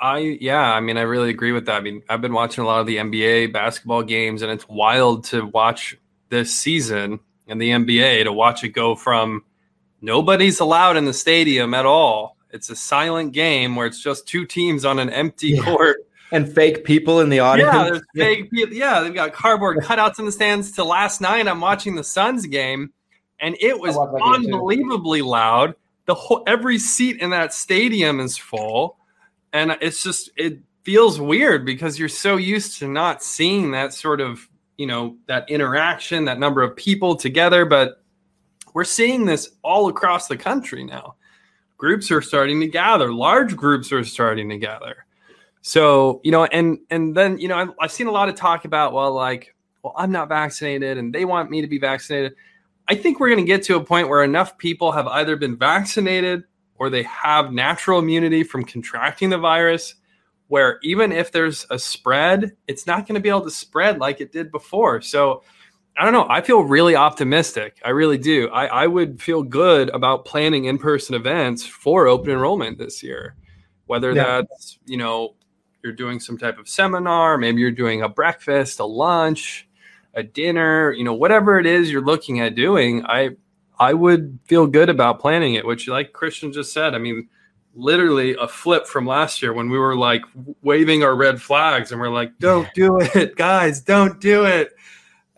[0.00, 1.76] I yeah, I mean, I really agree with that.
[1.76, 5.24] I mean, I've been watching a lot of the NBA basketball games, and it's wild
[5.26, 5.96] to watch
[6.28, 9.44] this season in the NBA to watch it go from
[10.00, 14.44] nobody's allowed in the stadium at all it's a silent game where it's just two
[14.44, 15.64] teams on an empty yeah.
[15.64, 17.72] court and fake people in the audience.
[17.72, 18.74] Yeah, there's fake people.
[18.74, 20.72] Yeah, they've got cardboard cutouts in the stands.
[20.72, 22.92] To last night, I'm watching the Suns game,
[23.40, 24.54] and it was love that game, too.
[24.54, 25.74] unbelievably loud.
[26.06, 28.96] The whole every seat in that stadium is full,
[29.52, 34.20] and it's just it feels weird because you're so used to not seeing that sort
[34.20, 38.02] of you know that interaction, that number of people together, but
[38.74, 41.16] we're seeing this all across the country now.
[41.82, 45.04] Groups are starting to gather, large groups are starting to gather.
[45.62, 48.64] So, you know, and and then, you know, I've, I've seen a lot of talk
[48.64, 52.36] about, well, like, well, I'm not vaccinated and they want me to be vaccinated.
[52.86, 55.56] I think we're going to get to a point where enough people have either been
[55.56, 56.44] vaccinated
[56.76, 59.96] or they have natural immunity from contracting the virus
[60.46, 64.20] where even if there's a spread, it's not going to be able to spread like
[64.20, 65.00] it did before.
[65.00, 65.42] So,
[65.96, 66.26] I don't know.
[66.28, 67.78] I feel really optimistic.
[67.84, 68.48] I really do.
[68.48, 73.36] I, I would feel good about planning in person events for open enrollment this year.
[73.86, 74.42] Whether Yeah.
[74.42, 75.34] that's, you know,
[75.84, 79.68] you're doing some type of seminar, maybe you're doing a breakfast, a lunch,
[80.14, 83.30] a dinner, you know, whatever it is you're looking at doing, I
[83.78, 87.28] I would feel good about planning it, which like Christian just said, I mean,
[87.74, 90.22] literally a flip from last year when we were like
[90.62, 94.70] waving our red flags and we're like, don't do it, guys, don't do it.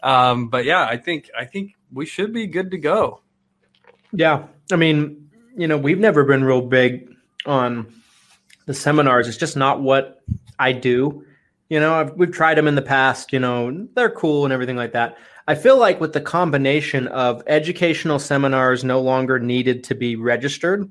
[0.04, 3.22] Um, but yeah, I think I think we should be good to go.
[4.12, 4.44] Yeah.
[4.70, 7.08] I mean, you know, we've never been real big
[7.46, 7.92] on
[8.66, 9.26] the seminars.
[9.26, 10.22] It's just not what
[10.58, 11.24] I do.
[11.70, 14.76] You know, I've, we've tried them in the past, you know, they're cool and everything
[14.76, 15.16] like that.
[15.48, 20.90] I feel like with the combination of educational seminars no longer needed to be registered,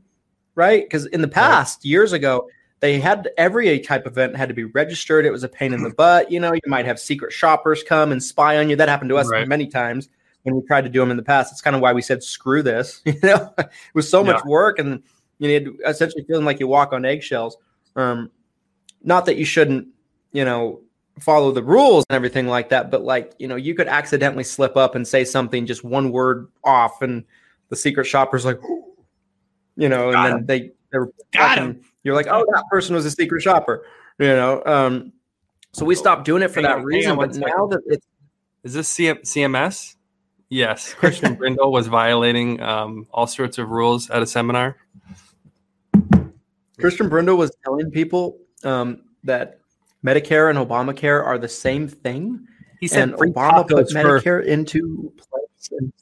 [0.55, 0.83] right?
[0.83, 2.49] Because in the past, years ago,
[2.83, 5.25] they had every type of event had to be registered.
[5.25, 6.29] It was a pain in the butt.
[6.29, 8.75] You know, you might have secret shoppers come and spy on you.
[8.75, 9.47] That happened to us Right.
[9.47, 10.09] many times
[10.41, 11.53] when we tried to do them in the past.
[11.53, 13.01] It's kind of why we said screw this.
[13.05, 15.01] You know, it was so much work, and
[15.39, 17.55] you know, essentially feeling like you walk on eggshells.
[17.95, 18.29] Um,
[19.01, 19.87] not that you shouldn't,
[20.33, 20.81] you know,
[21.21, 24.75] follow the rules and everything like that, but like you know, you could accidentally slip
[24.75, 27.23] up and say something just one word off, and
[27.69, 28.59] the secret shopper's like,
[29.77, 33.05] you know, and Got then they they're Got fucking- You're like, oh, that person was
[33.05, 33.85] a secret shopper,
[34.19, 34.61] you know.
[34.65, 35.13] Um,
[35.71, 37.15] so we stopped doing it for Hang that on, reason.
[37.15, 38.05] But now that it's
[38.63, 39.95] Is this CM- CMS?
[40.49, 44.77] Yes, Christian Brindle was violating um, all sorts of rules at a seminar.
[46.79, 49.59] Christian Brindle was telling people um, that
[50.05, 52.45] Medicare and Obamacare are the same thing,
[52.79, 55.69] He said and Obama put tacos for Medicare into place.
[55.79, 55.93] And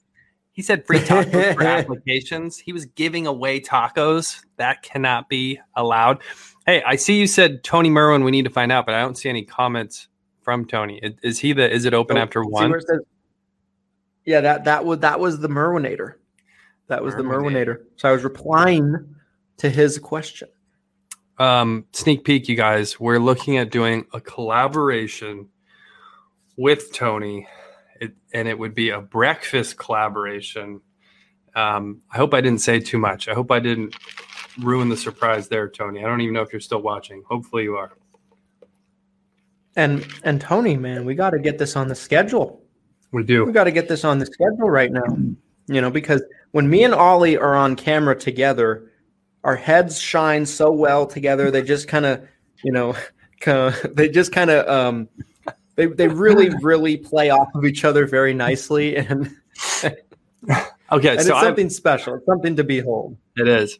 [0.53, 2.57] he said free tacos for applications.
[2.57, 4.43] He was giving away tacos.
[4.57, 6.21] That cannot be allowed.
[6.65, 8.23] Hey, I see you said Tony Merwin.
[8.23, 10.07] We need to find out, but I don't see any comments
[10.41, 10.99] from Tony.
[11.23, 11.71] Is, he the?
[11.71, 12.71] Is it open Oh, after one?
[12.81, 12.99] says-
[14.25, 16.15] yeah, that that was that was the Merwinator.
[16.87, 17.65] That was the Merwinator.
[17.65, 17.77] Merwinator.
[17.95, 19.15] So I was replying
[19.57, 20.49] to his question.
[21.39, 22.99] um, sneak peek, you guys.
[22.99, 25.47] We're looking at doing a collaboration
[26.57, 27.47] with Tony,
[28.01, 30.81] it, and it would be a breakfast collaboration.
[31.55, 33.27] Um, I hope I didn't say too much.
[33.27, 33.95] I hope I didn't
[34.59, 36.03] ruin the surprise there, Tony.
[36.03, 37.23] I don't even know if you're still watching.
[37.29, 37.93] Hopefully, you are.
[39.75, 42.61] And and Tony, man, we got to get this on the schedule.
[43.11, 43.45] We do.
[43.45, 45.03] We got to get this on the schedule right now.
[45.67, 48.91] You know, because when me and Ollie are on camera together,
[49.43, 51.51] our heads shine so well together.
[51.51, 52.27] They just kind of,
[52.63, 52.95] you know,
[53.39, 55.09] kinda, they just kind of, um,
[55.75, 59.29] they they really really play off of each other very nicely, and
[60.91, 62.15] Okay, and so it's something special.
[62.15, 63.15] It's something to behold.
[63.37, 63.79] it is.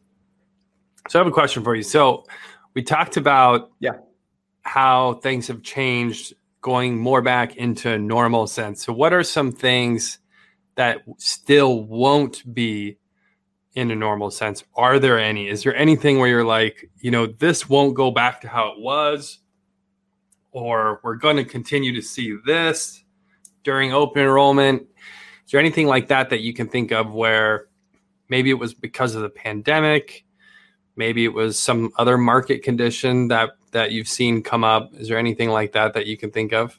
[1.09, 1.83] So I have a question for you.
[1.83, 2.25] So
[2.73, 3.97] we talked about Yeah.
[4.61, 8.85] how things have changed going more back into a normal sense.
[8.85, 10.19] So what are some things
[10.75, 12.97] that still won't be
[13.73, 14.63] in a normal sense?
[14.75, 15.49] Are there any?
[15.49, 18.79] Is there anything where you're like, you know, this won't go back to how it
[18.79, 19.39] was
[20.51, 23.03] or we're going to continue to see this
[23.63, 24.83] during open enrollment?
[25.45, 27.67] Is there anything like that that you can think of where
[28.29, 30.25] maybe it was because of the pandemic?
[30.95, 34.93] Maybe it was some other market condition that that you've seen come up.
[34.93, 36.77] Is there anything like that that you can think of?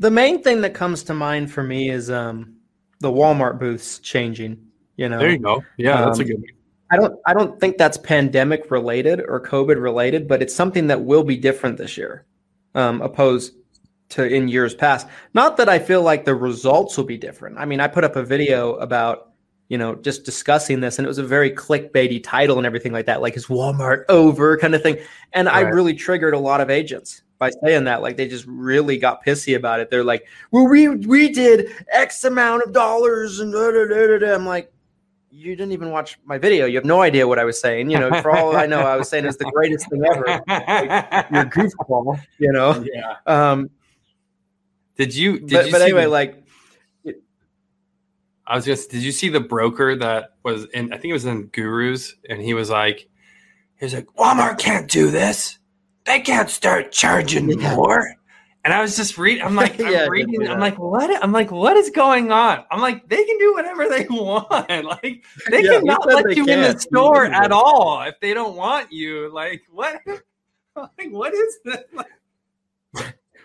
[0.00, 2.56] The main thing that comes to mind for me is um,
[2.98, 4.58] the Walmart booths changing.
[4.96, 5.64] You know, There you go.
[5.76, 6.44] Yeah, that's a Um, good one.
[6.90, 11.02] I don't I don't think that's pandemic related or COVID related, but it's something that
[11.02, 12.26] will be different this year,
[12.74, 13.54] um, opposed
[14.10, 15.06] to in years past.
[15.32, 17.58] Not that I feel like the results will be different.
[17.58, 19.32] I mean, I put up a video about
[19.68, 23.06] you know just discussing this, and it was a very clickbaity title and everything like
[23.06, 24.98] that, like is Walmart over kind of thing,
[25.32, 28.02] and I really triggered a lot of agents by saying that.
[28.02, 29.90] Like they just really got pissy about it.
[29.90, 34.34] They're like, "Well, we we did X amount of dollars," and da, da, da.
[34.34, 34.70] I'm like
[35.36, 36.64] you didn't even watch my video.
[36.66, 37.90] You have no idea what I was saying.
[37.90, 40.24] You know, for all I know, I was saying it's the greatest thing ever.
[41.32, 42.84] You're goofball, you know.
[42.92, 43.16] yeah.
[43.26, 43.68] Um,
[44.96, 45.40] Did you?
[45.40, 46.40] Did but you but see anyway, the- like,
[48.46, 51.24] I was just, did you see the broker that was in, I think it was
[51.24, 53.08] in Gurus, and he was like,
[53.78, 55.58] he was like, Walmart can't do this.
[56.04, 57.74] They can't start charging Yeah.
[57.74, 58.04] more.
[58.64, 61.22] And I was just reading, I'm like, I'm Yeah, reading, I'm like, what?
[61.22, 62.64] I'm like, what is going on?
[62.70, 64.48] I'm like, they can do whatever they want.
[64.84, 68.56] Like, they Yeah, cannot let they you in the store at all if they don't
[68.56, 69.30] want you.
[69.32, 70.00] Like, what?
[70.76, 71.82] Like, what is this?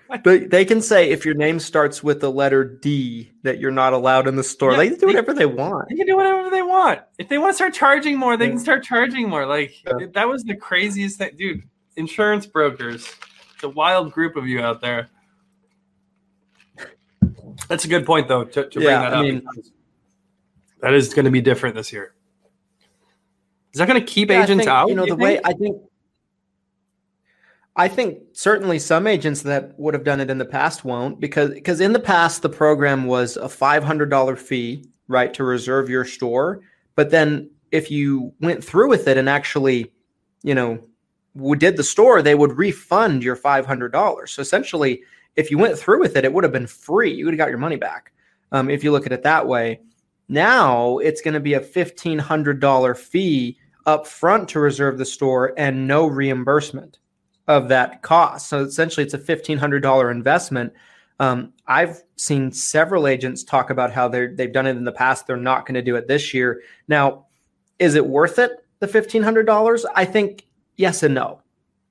[0.10, 3.70] Like, But they can say if your name starts with the letter D that you're
[3.72, 4.76] not allowed in the store.
[4.76, 5.90] They can do they- whatever they want.
[5.90, 7.02] They can do whatever they want.
[7.20, 9.46] If they want to start charging more, they can start charging more.
[9.46, 9.76] Like
[10.14, 11.64] that was the craziest thing, dude.
[11.98, 13.14] Insurance brokers,
[13.60, 15.10] it's a wild group of you out there.
[17.68, 19.24] That's a good point, though, to, to bring Yeah, that I up.
[19.26, 19.44] mean-
[20.82, 22.14] that is going to be different this year.
[23.74, 24.88] Is that going to keep Yeah, agents think, out?
[24.88, 25.42] You know, you the way?
[25.44, 25.76] I think
[27.76, 31.50] I think certainly some agents that would have done it in the past won't because
[31.50, 35.90] because in the past the program was a five hundred dollar fee, right, to reserve
[35.90, 36.62] your store.
[36.96, 39.92] But then if you went through with it and actually,
[40.44, 40.80] you know,
[41.58, 44.32] did the store, they would refund your five hundred dollars.
[44.32, 45.04] So essentially,
[45.36, 47.14] if you went through with it, it would have been free.
[47.14, 48.12] You would have got your money back.
[48.52, 49.80] Um, if you look at it that way.
[50.28, 55.06] Now it's going to be a fifteen hundred dollar fee up front to reserve the
[55.06, 57.00] store and no reimbursement
[57.48, 58.48] of that cost.
[58.48, 60.74] So essentially, it's a fifteen hundred dollar investment.
[61.20, 65.26] Um, I've seen several agents talk about how they've done it in the past.
[65.26, 66.62] They're not going to do it this year.
[66.88, 67.26] Now,
[67.78, 68.52] is it worth it?
[68.80, 69.86] The fifteen hundred dollars?
[69.96, 70.46] I think
[70.80, 71.42] yes and no.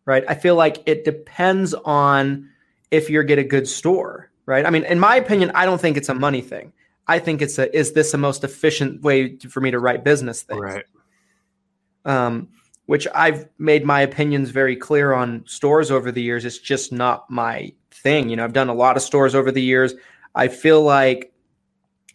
[0.05, 0.25] Right?
[0.27, 2.49] I feel like it depends on
[2.91, 4.31] if you get a good store.
[4.47, 4.65] Right?
[4.65, 6.73] I mean, in my opinion, I don't think it's a money thing.
[7.07, 10.05] I think it's a is this the most efficient way to, for me to write
[10.05, 10.61] business things?
[10.61, 10.85] right.
[12.05, 12.49] um,
[12.87, 16.47] which I've made my opinions very clear on stores over the years.
[16.47, 18.31] It's just not my thing.
[18.31, 19.95] You know, I've done a lot of stores over the years.
[20.35, 21.33] I feel like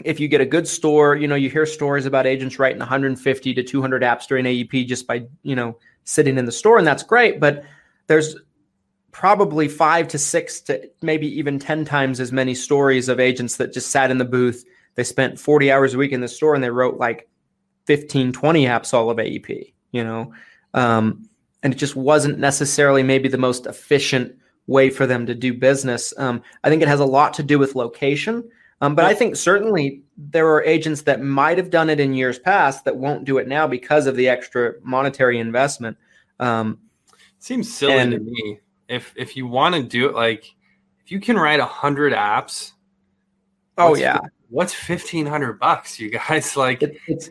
[0.04, 3.54] if you get a good store, you know, you hear stories about agents writing 150
[3.54, 7.04] to 200 apps during AEP just by, you know, sitting in the store, and that's
[7.04, 7.40] great.
[7.40, 7.64] But
[8.08, 8.36] there's
[9.12, 13.72] probably five to six to maybe even 10 times as many stories of agents that
[13.72, 14.66] just sat in the booth.
[14.96, 17.30] They spent 40 hours a week in the store and they wrote like
[17.86, 20.34] 15, 20 apps all of AEP, you know?
[20.74, 21.30] Um,
[21.62, 24.36] and it just wasn't necessarily maybe the most efficient
[24.68, 26.14] way for them to do business.
[26.18, 28.50] Um, I think it has a lot to do with location.
[28.84, 32.38] Um, but I think certainly there are agents that might have done it in years
[32.38, 35.96] past that won't do it now because of the extra monetary investment.
[36.42, 36.80] Um,
[37.40, 38.60] Seems silly to me.
[38.90, 40.54] If if you want to do it, like
[41.06, 42.74] if you can write a hundred apps,
[43.78, 44.20] oh yeah,
[44.50, 46.54] what's fifteen hundred bucks, you guys?
[46.58, 47.30] Like it, it's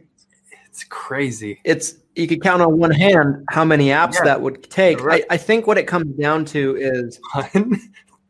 [0.66, 1.60] it's crazy.
[1.64, 4.24] it's you could count on one hand how many apps Yeah.
[4.24, 5.04] that would take.
[5.04, 5.24] Right.
[5.28, 7.78] I, I think what it comes down to is One,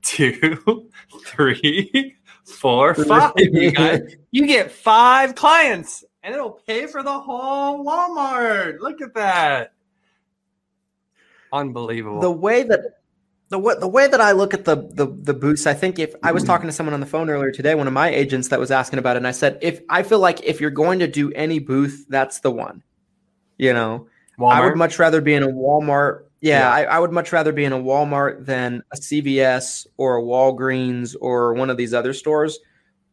[0.02, 0.88] two,
[1.24, 3.32] three, four, five.
[3.36, 8.80] You guys, you get five clients, and it'll pay for the whole Walmart.
[8.80, 9.72] Look at that.
[11.52, 12.20] Unbelievable.
[12.20, 12.80] the way that
[13.50, 16.14] the what the way that I look at the the the booths, I think if
[16.22, 18.58] I was talking to someone on the phone earlier today, one of my agents that
[18.58, 21.06] was asking about it, and I said, if I feel like if you're going to
[21.06, 22.82] do any booth, that's the one.
[23.58, 24.08] You know,
[24.42, 26.24] I would much rather be in a Walmart.
[26.42, 26.70] Yeah, Yeah.
[26.90, 31.16] I, I would much rather be in a Walmart than a CVS or a Walgreens
[31.20, 32.58] or one of these other stores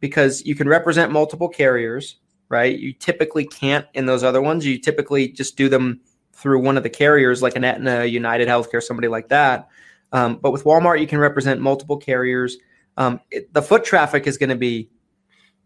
[0.01, 2.17] because you can represent multiple carriers,
[2.49, 2.77] right?
[2.77, 4.65] You typically can't in those other ones.
[4.65, 6.01] You typically just do them
[6.33, 9.67] through one of the carriers, like an Aetna, United Healthcare, somebody like that.
[10.11, 12.57] Um, but with Walmart, you can represent multiple carriers.
[12.97, 14.89] Um, it, the foot traffic is going to be,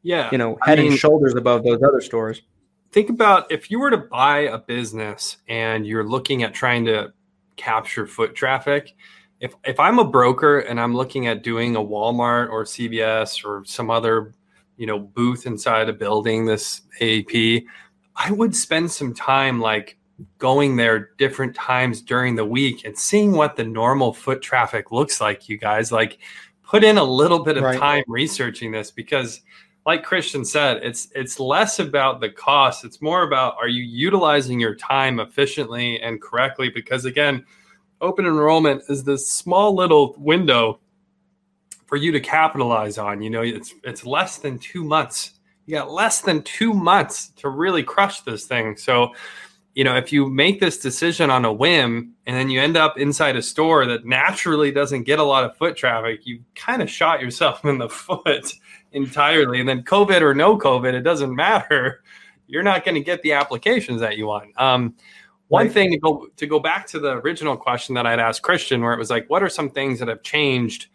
[0.02, 0.30] yeah.
[0.32, 2.42] you know, I head mean- and shoulders above those other stores.
[2.92, 7.14] think about if you were to buy a business and you're looking at trying to
[7.56, 8.94] capture foot traffic
[9.40, 13.64] if if i'm a broker and i'm looking at doing a walmart or cvs or
[13.66, 14.34] some other
[14.78, 17.64] you know booth inside a building this AEP
[18.16, 19.98] i would spend some time like
[20.38, 25.20] going there different times during the week and seeing what the normal foot traffic looks
[25.20, 26.20] like you guys like
[26.64, 27.80] put in a little bit of Right.
[27.80, 29.42] time researching this because
[29.86, 32.86] like Christian said, it's it's less about the cost.
[32.86, 36.70] It's more about are you utilizing your time efficiently and correctly?
[36.70, 37.46] Because again,
[38.00, 40.80] open enrollment is this small little window
[41.86, 43.22] for you to capitalize on.
[43.22, 45.32] You know, it's it's less than two months.
[45.66, 48.78] You got less than two months to really crush this thing.
[48.78, 49.14] So,
[49.76, 52.98] you know, if you make this decision on a whim and then you end up
[52.98, 56.90] inside a store that naturally doesn't get a lot of foot traffic, you kind of
[56.90, 58.54] shot yourself in the foot
[58.94, 59.60] entirely.
[59.60, 62.04] And then COVID or no COVID, it doesn't matter.
[62.48, 64.60] You're not going to get the applications that you want.
[64.60, 64.96] Um,
[65.50, 65.74] one Right.
[65.74, 68.94] thing to go to go back to the original question that I'd asked Christian, where
[68.94, 70.88] it was like, what are some things that have changed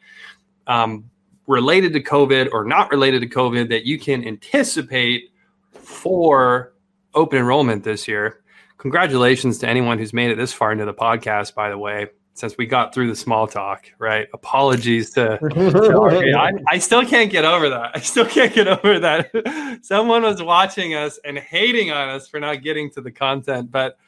[0.66, 1.11] um,
[1.46, 5.30] related to COVID or not related to COVID that you can anticipate
[5.72, 6.74] for
[7.14, 8.42] open enrollment this year.
[8.76, 12.09] Congratulations to anyone who's made it this far into the podcast, by the way,
[12.39, 14.28] since we got through the small talk, right?
[14.32, 15.39] Apologies to,
[16.39, 17.91] I, I still can't get over that.
[17.95, 19.80] I still can't get over that.
[19.82, 23.99] Someone was watching us and hating on us for not getting to the content, but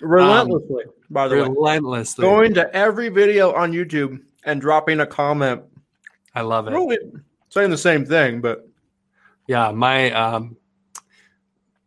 [0.00, 1.64] relentlessly, um, by the relentlessly.
[1.64, 5.62] way, relentlessly going to every video on YouTube and dropping a comment.
[6.34, 6.72] I love it.
[6.72, 6.98] Really
[7.50, 8.68] saying the same thing, but
[9.46, 10.56] yeah, my um,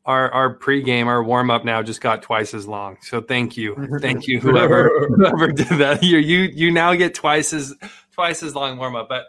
[0.06, 2.98] our our pregame, our warm up now just got twice as long.
[3.02, 6.04] So thank you, thank you, whoever whoever did that.
[6.04, 7.74] You you you now get twice as
[8.12, 9.10] twice as long warm up.
[9.10, 9.26] But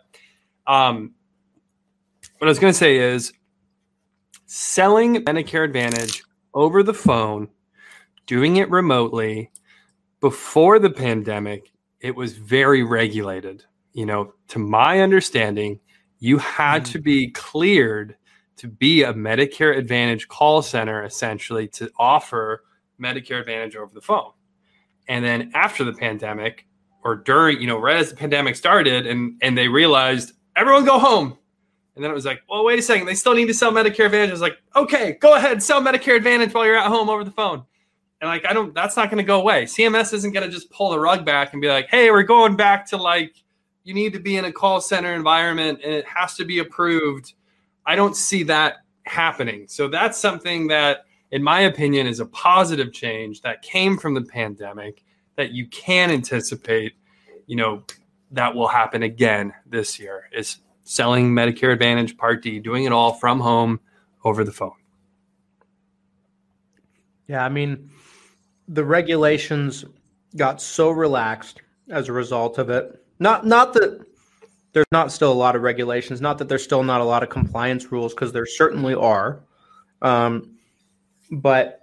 [0.66, 1.14] um,
[2.38, 3.32] what I was going to say is
[4.46, 6.22] selling Medicare Advantage
[6.54, 7.48] over the phone,
[8.26, 9.50] doing it remotely
[10.20, 11.70] before the pandemic,
[12.00, 13.64] it was very regulated.
[13.92, 15.80] You know, to my understanding,
[16.18, 16.92] you had mm.
[16.92, 18.16] to be cleared
[18.56, 22.64] to be a Medicare Advantage call center essentially to offer
[23.00, 24.30] Medicare Advantage over the phone.
[25.08, 26.66] And then after the pandemic,
[27.04, 30.98] or during, you know, right as the pandemic started, and and they realized everyone go
[30.98, 31.36] home.
[31.94, 34.06] And then it was like, well, wait a second, they still need to sell Medicare
[34.06, 34.30] Advantage.
[34.30, 37.30] I was like, okay, go ahead, sell Medicare Advantage while you're at home over the
[37.30, 37.62] phone.
[38.20, 39.64] And like, I don't, that's not going to go away.
[39.64, 42.56] CMS isn't going to just pull the rug back and be like, hey, we're going
[42.56, 43.34] back to like,
[43.84, 47.34] you need to be in a call center environment and it has to be approved
[47.86, 49.66] I don't see that happening.
[49.68, 54.22] So that's something that, in my opinion, is a positive change that came from the
[54.22, 55.04] pandemic
[55.36, 56.94] that you can anticipate,
[57.46, 57.82] you know,
[58.30, 63.14] that will happen again this year is selling Medicare Advantage Part D, doing it all
[63.14, 63.80] from home
[64.24, 64.72] over the phone.
[67.26, 67.90] Yeah, I mean,
[68.68, 69.84] the regulations
[70.36, 73.02] got so relaxed as a result of it.
[73.18, 74.04] Not not that
[74.74, 76.20] there's not still a lot of regulations.
[76.20, 79.40] Not that there's still not a lot of compliance rules, because there certainly are.
[80.02, 80.58] Um,
[81.30, 81.80] but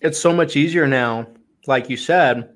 [0.00, 1.28] it's so much easier now,
[1.66, 2.54] like you said,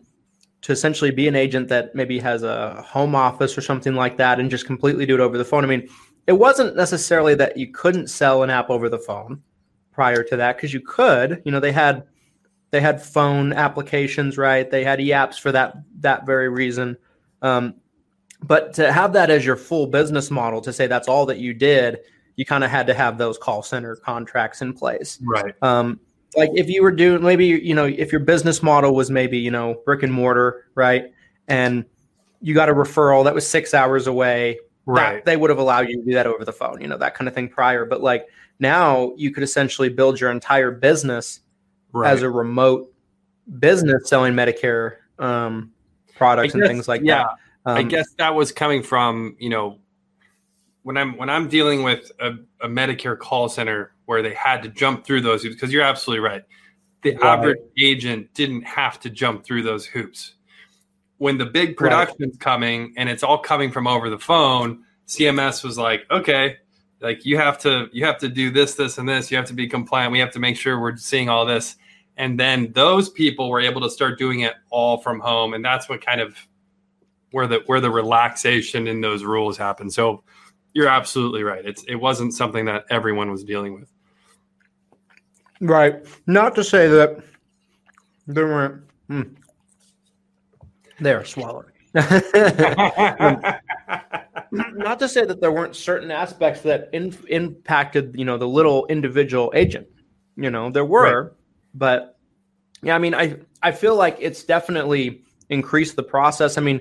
[0.63, 4.41] to essentially be an agent that maybe has a home office or something like that
[4.41, 5.63] and just completely do it over the phone.
[5.63, 5.87] I mean,
[6.27, 9.43] it wasn't necessarily that you couldn't sell an app over the phone
[9.93, 11.43] prior to that because you could.
[11.45, 12.05] You know, they had
[12.71, 14.69] they had phone applications, right?
[14.69, 16.97] They had e-apps for that that very reason.
[17.43, 17.75] Um,
[18.47, 21.55] but to have that as your full business model, to say that's all that you
[21.55, 22.01] did,
[22.37, 25.19] you kind of had to have those call center contracts in place.
[25.23, 25.55] Right.
[25.63, 26.01] Um,
[26.37, 29.51] like if you were doing maybe you know if your business model was maybe you
[29.51, 31.13] know brick and mortar, right,
[31.49, 31.85] and
[32.41, 35.25] you got a referral that was six hours away, right?
[35.25, 37.29] they would have allowed you to do that over the phone, you know that kind
[37.29, 37.85] of thing prior.
[37.85, 38.27] But like
[38.59, 41.41] now, you could essentially build your entire business
[41.93, 42.13] right.
[42.13, 42.93] as a remote
[43.61, 45.73] business selling Medicare um,
[46.17, 47.19] products guess, and things like yeah.
[47.19, 47.29] that.
[47.67, 49.79] Um, I guess that was coming from you know
[50.83, 54.69] when I'm when I'm dealing with a, a Medicare call center where they had to
[54.69, 56.43] jump through those hoops because you're absolutely right.
[57.03, 57.25] The right.
[57.25, 60.35] average agent didn't have to jump through those hoops.
[61.19, 62.41] When the big production's right.
[62.41, 66.57] coming and it's all coming from over the phone, CMS was like, okay,
[67.01, 69.31] like you have to you have to do this, this, and this.
[69.31, 70.13] You have to be compliant.
[70.13, 71.77] We have to make sure we're seeing all this.
[72.17, 75.89] And then those people were able to start doing it all from home, and that's
[75.89, 76.37] what kind of
[77.35, 79.93] where the where the relaxation in those rules happened.
[79.93, 80.23] So
[80.73, 81.67] you're absolutely right.
[81.67, 83.91] It's it wasn't something that everyone was dealing with.
[85.61, 85.97] Right.
[86.29, 87.25] Not to say that
[88.29, 88.83] there weren't.
[89.09, 89.23] Hmm,
[91.01, 91.73] there, swallowed.
[91.95, 92.21] not
[95.01, 99.53] to say that there weren't certain aspects that in, impacted, you know, the little individual
[99.57, 99.89] agent.
[100.37, 101.33] You know, there were, right.
[101.75, 102.17] but
[102.81, 106.59] yeah, I mean, I I feel like it's definitely increased the process.
[106.59, 106.81] I mean,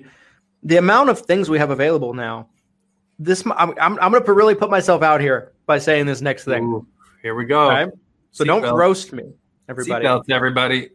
[0.63, 2.49] the amount of things we have available now.
[3.19, 6.45] This I'm I'm, I'm going to really put myself out here by saying this next
[6.45, 6.63] thing.
[6.63, 6.87] Ooh,
[7.21, 7.71] here we go.
[7.71, 7.91] Okay?
[8.31, 9.23] So Seat don't roast me,
[9.69, 10.05] everybody.
[10.05, 10.89] Seatbelts, everybody.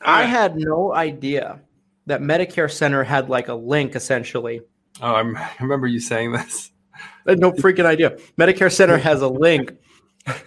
[0.00, 0.28] I right.
[0.28, 1.60] had no idea
[2.06, 4.60] that Medicare Center had like a link essentially.
[5.00, 6.70] Oh, I'm, I remember you saying this.
[7.26, 8.18] I had no freaking idea.
[8.38, 9.72] Medicare Center has a link.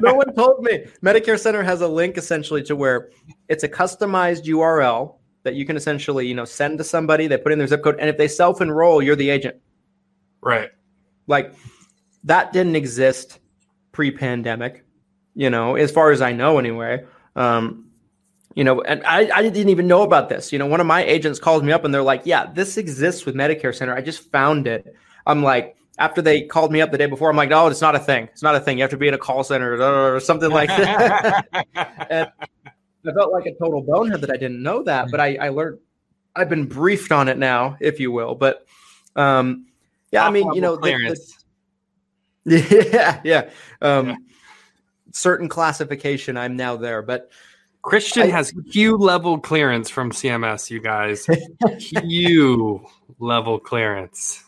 [0.00, 0.86] no one told me.
[1.02, 3.10] Medicare Center has a link essentially to where
[3.48, 5.17] it's a customized URL
[5.48, 7.96] that you can essentially, you know, send to somebody, they put in their zip code,
[7.98, 9.56] and if they self-enroll, you're the agent.
[10.42, 10.68] Right.
[11.26, 11.54] Like
[12.24, 13.38] that didn't exist
[13.92, 14.84] pre-pandemic,
[15.34, 17.02] you know, as far as I know anyway.
[17.34, 17.86] Um,
[18.54, 20.52] you know, and I, I didn't even know about this.
[20.52, 23.24] You know, one of my agents calls me up and they're like, Yeah, this exists
[23.24, 23.94] with Medicare Center.
[23.94, 24.94] I just found it.
[25.26, 27.94] I'm like, after they called me up the day before, I'm like, no, it's not
[27.96, 28.28] a thing.
[28.32, 28.78] It's not a thing.
[28.78, 31.46] You have to be in a call center or something like that.
[32.10, 32.30] and,
[33.06, 35.78] I felt like a total bonehead that I didn't know that, but I, I learned.
[36.34, 38.34] I've been briefed on it now, if you will.
[38.34, 38.64] But
[39.16, 39.66] um,
[40.12, 41.18] yeah, I mean, you know, the,
[42.44, 43.50] the, yeah, yeah.
[43.82, 44.16] Um, yeah.
[45.12, 47.02] certain classification, I'm now there.
[47.02, 47.30] But
[47.82, 51.26] Christian I, has Q level clearance from CMS, you guys.
[51.78, 52.86] Q
[53.18, 54.44] level clearance.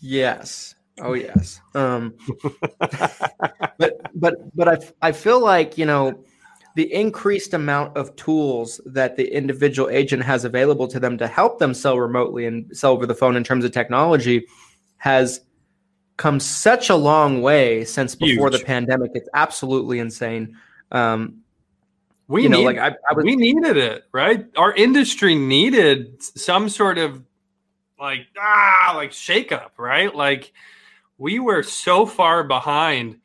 [0.00, 0.74] Yes.
[0.98, 1.60] Oh yes.
[1.74, 2.14] Um,
[2.78, 6.24] but but but I I feel like you know
[6.76, 11.58] the increased amount of tools that the individual agent has available to them to help
[11.58, 14.44] them sell remotely and sell over the phone in terms of technology
[14.98, 15.40] has
[16.18, 18.60] come such a long way since before Huge.
[18.60, 19.12] the pandemic.
[19.14, 20.58] It's absolutely insane.
[20.92, 21.38] Um,
[22.28, 24.44] we you know, need, like I, I was, we needed it, right?
[24.58, 27.22] Our industry needed some sort of
[27.98, 30.14] like ah like shakeup, right?
[30.14, 30.52] Like
[31.16, 33.20] we were so far behind.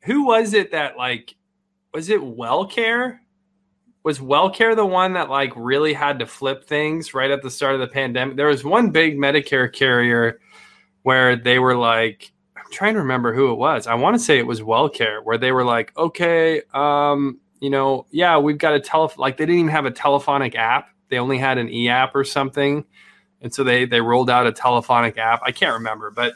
[0.00, 1.36] Who was it that like
[1.98, 3.18] was it WellCare?
[4.04, 7.74] Was WellCare the one that like really had to flip things right at the start
[7.74, 8.36] of the pandemic?
[8.36, 10.38] There was one big Medicare carrier
[11.02, 13.88] where they were like, I'm trying to remember who it was.
[13.88, 18.06] I want to say it was WellCare, where they were like, okay, um, you know,
[18.12, 20.90] yeah, we've got a tele like they didn't even have a telephonic app.
[21.08, 22.84] They only had an e app or something.
[23.42, 25.40] And so they they rolled out a telephonic app.
[25.44, 26.34] I can't remember, but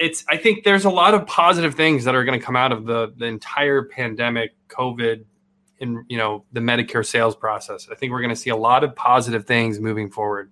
[0.00, 2.72] it's I think there's a lot of positive things that are going to come out
[2.72, 5.24] of the the entire pandemic, COVID,
[5.78, 7.86] and you know the Medicare sales process.
[7.92, 10.50] I think we're going to see a lot of positive things moving forward.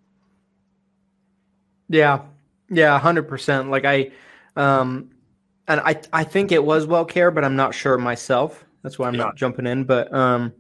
[1.89, 2.21] Yeah,
[2.69, 3.71] yeah, hundred percent.
[3.71, 4.11] Like I,
[4.55, 5.11] um,
[5.67, 8.67] and I I think it was WellCare, but I'm not sure myself.
[8.83, 9.25] That's why I'm yeah.
[9.25, 9.85] not jumping in.
[9.85, 10.53] But um,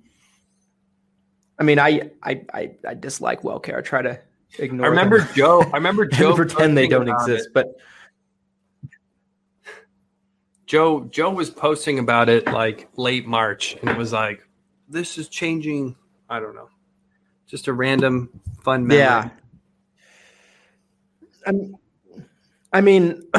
[1.58, 3.76] I mean, I I I, I dislike WellCare.
[3.76, 4.18] I try to
[4.58, 4.86] ignore.
[4.86, 5.28] I remember.
[5.34, 5.60] Joe.
[5.60, 6.34] I remember Joe.
[6.34, 7.52] pretend they don't exist, it.
[7.52, 7.66] but
[10.68, 14.46] Joe Joe was posting about it like late March, and it was like,
[14.88, 15.96] "This is changing."
[16.28, 16.68] I don't know,
[17.46, 18.28] just a random
[18.62, 18.98] fun memory.
[19.00, 19.30] Yeah.
[22.70, 23.22] I mean,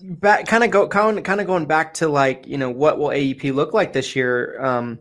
[0.00, 2.98] back kind of go kind of, kind of going back to like you know what
[2.98, 4.62] will AEP look like this year?
[4.62, 4.98] Um,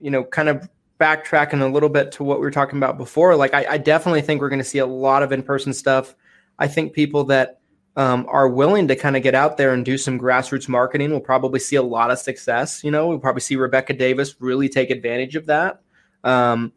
[0.00, 0.68] you know, kind of
[1.00, 3.34] backtracking a little bit to what we were talking about before.
[3.34, 6.14] Like, I, I definitely think we're going to see a lot of in person stuff.
[6.58, 7.60] I think people that
[7.96, 11.20] um, are willing to kind of get out there and do some grassroots marketing, we'll
[11.20, 12.84] probably see a lot of success.
[12.84, 15.80] You know, we'll probably see Rebecca Davis really take advantage of that.
[16.22, 16.72] Um,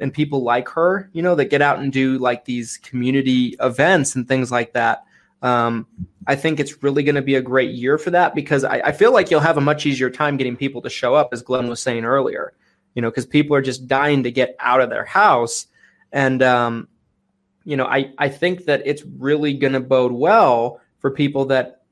[0.00, 4.16] and people like her, you know, that get out and do like these community events
[4.16, 5.04] and things like that.
[5.42, 5.86] Um,
[6.26, 8.92] I think it's really going to be a great year for that because I, I,
[8.92, 11.68] feel like you'll have a much easier time getting people to show up, as Glenn
[11.68, 12.52] was saying earlier,
[12.94, 15.66] you know, because people are just dying to get out of their house.
[16.12, 16.88] And, um,
[17.70, 21.82] you know, I, I think that it's really going to bode well for people that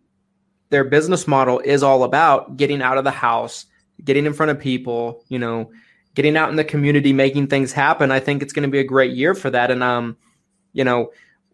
[0.70, 3.66] their business model is all about getting out of the house,
[4.03, 5.70] getting in front of people, you know,
[6.16, 8.11] getting out in the community, making things happen.
[8.11, 9.70] I think it's going to be a great year for that.
[9.70, 10.16] And, um,
[10.72, 11.12] you know,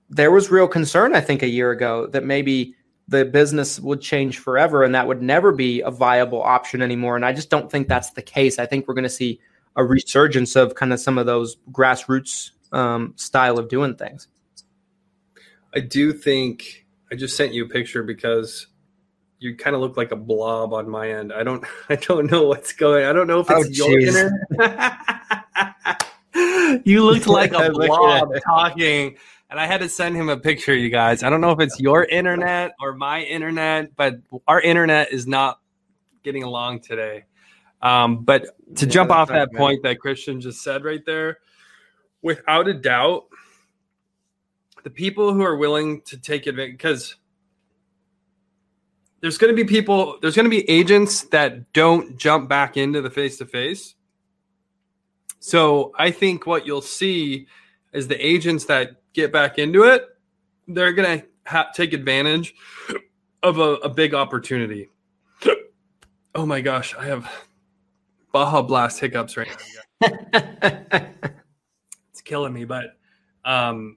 [0.09, 2.75] there was real concern, I think, a year ago that maybe
[3.09, 7.15] the business would change forever and that would never be a viable option anymore.
[7.15, 8.59] And I just don't think that's the case.
[8.59, 9.39] I think we're going to see
[9.77, 14.29] a resurgence of kind of some of those grassroots um, style of doing things.
[15.75, 18.67] I do think I just sent you a picture because
[19.39, 21.33] you kind of look like a blob on my end.
[21.33, 23.05] I don't I don't know what's going.
[23.05, 24.33] I don't know if it's oh, your internet.
[26.85, 29.17] you looked like a blob talking
[29.51, 31.23] and I had to send him a picture, you guys.
[31.23, 34.17] I don't know if it's your internet or my internet, but
[34.49, 35.61] our internet is not
[36.25, 37.25] getting along today.
[37.83, 38.47] Um, but
[38.77, 39.61] to yeah, jump off that man.
[39.61, 41.39] point that Christian just said right there,
[42.25, 43.27] without a doubt,
[44.83, 47.17] the people who are willing to take advantage, because
[49.21, 53.03] there's going to be people, there's going to be agents that don't jump back into
[53.03, 53.95] the face to face.
[55.39, 57.47] So I think what you'll see
[57.93, 60.09] is the agents that get back into it,
[60.67, 62.55] they're going to ha- take advantage
[63.43, 64.89] of a, a big opportunity.
[66.35, 67.31] Oh my gosh, I have
[68.33, 69.49] Baja Blast hiccups right
[70.03, 71.31] now.
[72.25, 72.65] killing me.
[72.65, 72.97] But
[73.45, 73.97] um,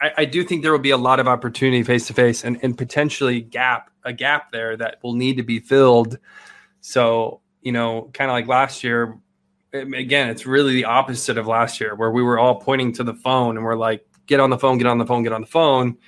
[0.00, 2.58] I, I, do think there will be a lot of opportunity face to face and
[2.62, 6.18] and potentially gap a gap there that will need to be filled.
[6.80, 9.18] So you know, kind of like last year.
[9.72, 13.14] Again, it's really the opposite of last year, where we were all pointing to the
[13.14, 15.48] phone and we're like, "Get on the phone, get on the phone, get on the
[15.48, 15.98] phone."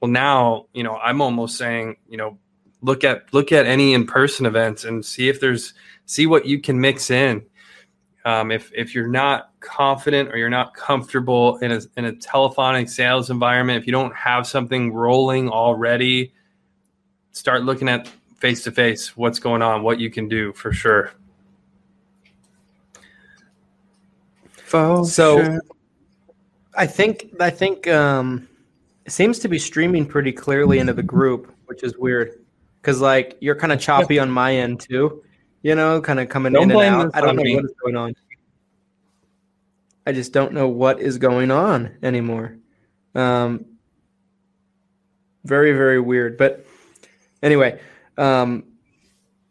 [0.00, 2.38] Well, now you know, I'm almost saying, you know,
[2.80, 5.74] look at look at any in person events and see if there's
[6.06, 7.44] see what you can mix in
[8.24, 12.88] um, if if you're not confident or you're not comfortable in a in a telephonic
[12.88, 16.32] sales environment, if you don't have something rolling already,
[17.32, 21.12] start looking at face to face what's going on, what you can do for sure.
[25.04, 25.60] so sure.
[26.74, 28.48] I think I think um,
[29.04, 32.44] it seems to be streaming pretty clearly into the group, which is weird
[32.80, 35.22] because like you're kind of choppy on my end too.
[35.62, 37.10] You know, kind of coming Don't in and out.
[37.14, 37.56] I don't know me.
[37.56, 38.14] what is going on.
[40.06, 42.56] I just don't know what is going on anymore.
[43.14, 43.66] Um,
[45.44, 46.38] very, very weird.
[46.38, 46.64] But
[47.42, 47.80] anyway,
[48.16, 48.64] um,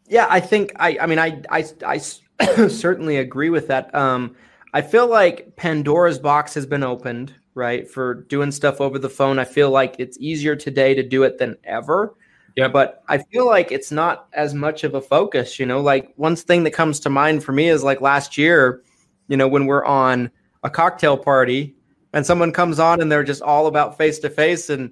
[0.08, 1.98] yeah, I think I, I mean, I, I, I
[2.68, 3.94] certainly agree with that.
[3.94, 4.34] Um,
[4.74, 9.38] I feel like Pandora's box has been opened, right, for doing stuff over the phone.
[9.38, 12.14] I feel like it's easier today to do it than ever.
[12.58, 15.80] Yeah, But I feel like it's not as much of a focus, you know.
[15.80, 18.82] Like one thing that comes to mind for me is like last year,
[19.28, 20.28] you know, when we're on
[20.64, 21.76] a cocktail party
[22.12, 24.90] and someone comes on and they're just all about face to face and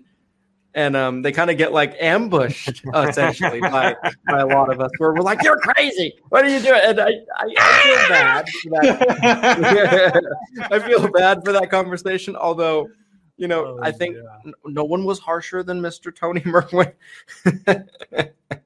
[0.75, 3.97] and um, they kind of get like ambushed essentially by,
[4.29, 6.15] by a lot of us where we're like, You're crazy.
[6.29, 6.81] What are you doing?
[6.85, 10.23] And I, I, I feel bad for that.
[10.71, 12.89] I feel bad for that conversation, although
[13.37, 16.15] you know, Oh, I think n- no one was harsher than Mr.
[16.15, 16.93] Tony Merwin.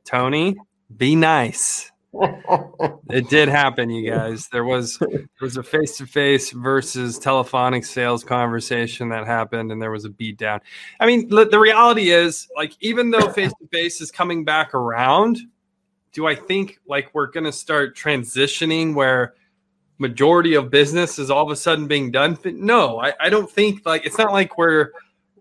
[0.05, 0.57] Tony,
[0.97, 1.91] be nice.
[2.13, 4.49] It did happen, you guys.
[4.49, 9.81] There was there was a face to face versus telephonic sales conversation that happened, and
[9.81, 10.61] there was a beat down.
[10.99, 14.75] I mean, the, the reality is, like, even though face to face is coming back
[14.75, 15.39] around,
[16.13, 19.35] do I think like we're gonna start transitioning where
[20.01, 22.39] majority of business is all of a sudden being done?
[22.45, 24.91] No, I, I don't think like it's not like we're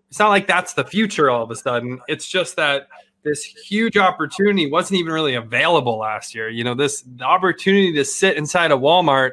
[0.08, 2.00] it's not like that's the future all of a sudden.
[2.08, 2.88] It's just that
[3.22, 6.48] this huge opportunity wasn't even really available last year.
[6.48, 9.32] You know, this the opportunity to sit inside a Walmart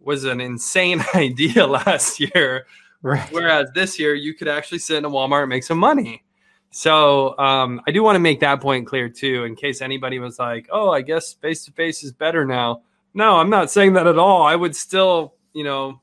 [0.00, 2.66] was an insane idea last year.
[3.02, 3.26] right.
[3.32, 6.22] Whereas this year, you could actually sit in a Walmart and make some money.
[6.70, 10.38] So um, I do want to make that point clear too, in case anybody was
[10.38, 12.82] like, "Oh, I guess face to face is better now."
[13.14, 14.42] No, I'm not saying that at all.
[14.42, 16.00] I would still, you know,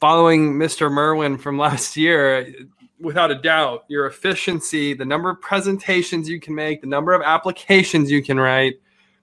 [0.00, 0.92] following Mr.
[0.92, 2.52] Merwin from last year,
[3.00, 7.22] without a doubt, your efficiency, the number of presentations you can make, the number of
[7.22, 8.74] applications you can write,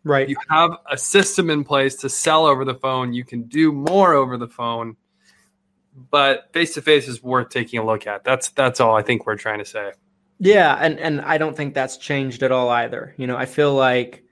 [0.04, 0.28] Right.
[0.28, 3.14] you have a system in place to sell over the phone.
[3.14, 4.98] You can do more over the phone,
[6.10, 8.24] but face to face is worth taking a look at.
[8.24, 9.92] That's that's all I think we're trying to say.
[10.40, 13.14] Yeah, and and I don't think that's changed at all either.
[13.18, 14.24] You know, I feel like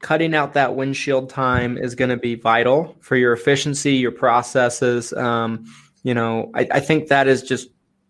[0.00, 5.12] cutting out that windshield time is going to be vital for your efficiency, your processes.
[5.14, 5.64] Um,
[6.02, 7.68] you know, I, I think that is just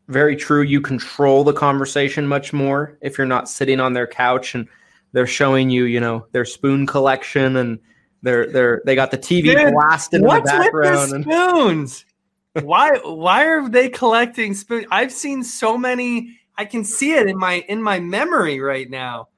[0.09, 0.63] very true.
[0.63, 4.69] You control the conversation much more if you're not sitting on their couch and
[5.13, 7.79] they're showing you, you know, their spoon collection and
[8.23, 11.11] they're they're they got the TV Dude, blasting in the What's with background.
[11.11, 12.05] the and, spoons?
[12.63, 14.87] why why are they collecting spoons?
[14.91, 16.39] I've seen so many.
[16.59, 19.29] I can see it in my in my memory right now.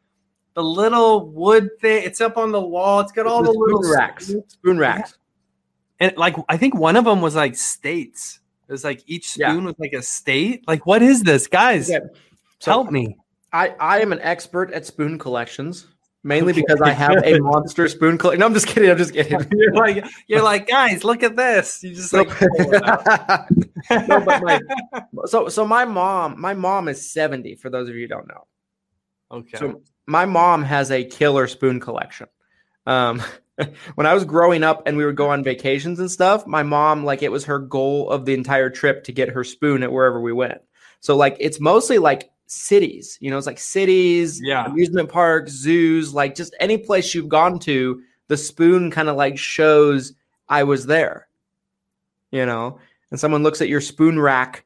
[0.59, 2.03] The little wood thing.
[2.03, 2.99] It's up on the wall.
[2.99, 4.35] It's got all the, the little spoon racks.
[4.49, 5.17] Spoon racks.
[6.01, 8.41] And like I think one of them was like states.
[8.69, 9.53] It was like each Yeah.
[9.53, 10.67] spoon was like a state.
[10.67, 11.89] Like what is this, guys?
[11.89, 12.01] Yeah.
[12.59, 13.17] So- Help me.
[13.53, 15.87] I, I am an expert at spoon collections,
[16.25, 18.41] mainly because I have a monster spoon collection.
[18.41, 18.91] No, I'm just kidding.
[18.91, 19.39] I'm just kidding.
[19.53, 21.85] You're like you're like guys, look at this.
[21.85, 23.47] You just like pull it out.
[24.09, 24.61] No, but my-
[25.27, 27.55] so so my mom, my mom is 70.
[27.55, 28.45] For those of you who don't know,
[29.31, 29.57] okay.
[29.57, 32.27] so my mom has a killer spoon collection.
[32.87, 33.23] Um,
[33.95, 37.05] when I was growing up and we would go on vacations and stuff, my mom
[37.05, 40.21] like it was her goal of the entire trip to get her spoon at wherever
[40.21, 40.63] we went.
[41.01, 44.65] So like it's mostly like cities, you know, it's like cities, Yeah.
[44.65, 49.37] amusement parks, zoos, like just any place you've gone to, the spoon kind of like
[49.37, 50.15] shows
[50.49, 51.29] I was there.
[52.31, 52.79] You know,
[53.11, 54.65] and someone looks at your spoon rack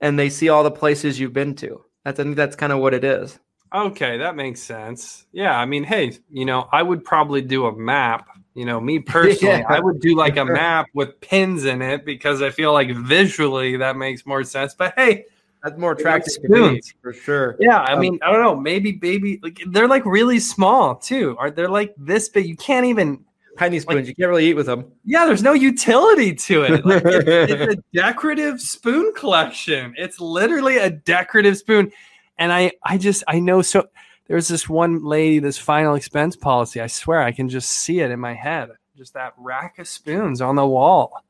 [0.00, 1.84] and they see all the places you've been to.
[2.04, 3.38] That's I think that's kind of what it is.
[3.72, 5.26] Okay, that makes sense.
[5.32, 8.28] Yeah, I mean, hey, you know, I would probably do a map.
[8.54, 9.64] You know, me personally, Yeah.
[9.68, 13.76] I would do like a map with pins in it because I feel like visually
[13.76, 14.74] that makes more sense.
[14.74, 15.24] But hey,
[15.62, 16.48] That's more attractive to me
[16.80, 16.94] spoons.
[17.00, 17.56] for sure.
[17.60, 21.36] yeah, I Um, mean, I don't know, maybe baby, like they're like really small too.
[21.38, 22.46] Are they're like this big?
[22.46, 23.24] You can't even.
[23.58, 24.90] Tiny spoons, you can't really eat with them.
[25.04, 26.84] Yeah, there's no utility to it.
[26.84, 29.92] Like, it's, it's a decorative spoon collection.
[29.98, 31.92] It's literally a decorative spoon.
[32.40, 33.86] And I, I just, I know so.
[34.26, 36.80] There's this one lady, this final expense policy.
[36.80, 38.70] I swear, I can just see it in my head.
[38.96, 41.24] Just that rack of spoons on the wall.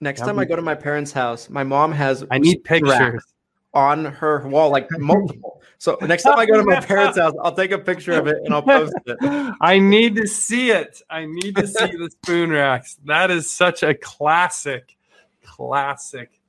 [0.00, 3.24] Next That'd time I go to my parents' house, my mom has I need pictures.
[3.72, 5.62] on her wall, like multiple.
[5.78, 8.36] So next time I go to my parents' house, I'll take a picture of it
[8.44, 9.16] and I'll post it.
[9.60, 11.00] I need to see it.
[11.08, 12.98] I need to see the spoon racks.
[13.04, 14.96] That is such a classic,
[15.42, 16.40] classic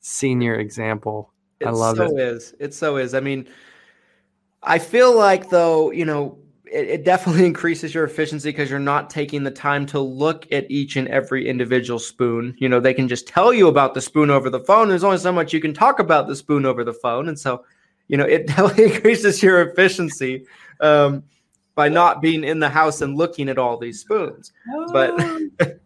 [0.00, 1.33] senior example.
[1.64, 2.54] It I love so is.
[2.58, 3.14] It so is.
[3.14, 3.48] I mean,
[4.62, 9.10] I feel like though, you know, it, it definitely increases your efficiency because you're not
[9.10, 12.54] taking the time to look at each and every individual spoon.
[12.58, 14.88] You know, they can just tell you about the spoon over the phone.
[14.88, 17.64] There's only so much you can talk about the spoon over the phone, and so,
[18.08, 20.46] you know, it definitely increases your efficiency.
[20.80, 21.24] Um,
[21.74, 24.52] by not being in the house and looking at all these spoons.
[24.92, 25.16] But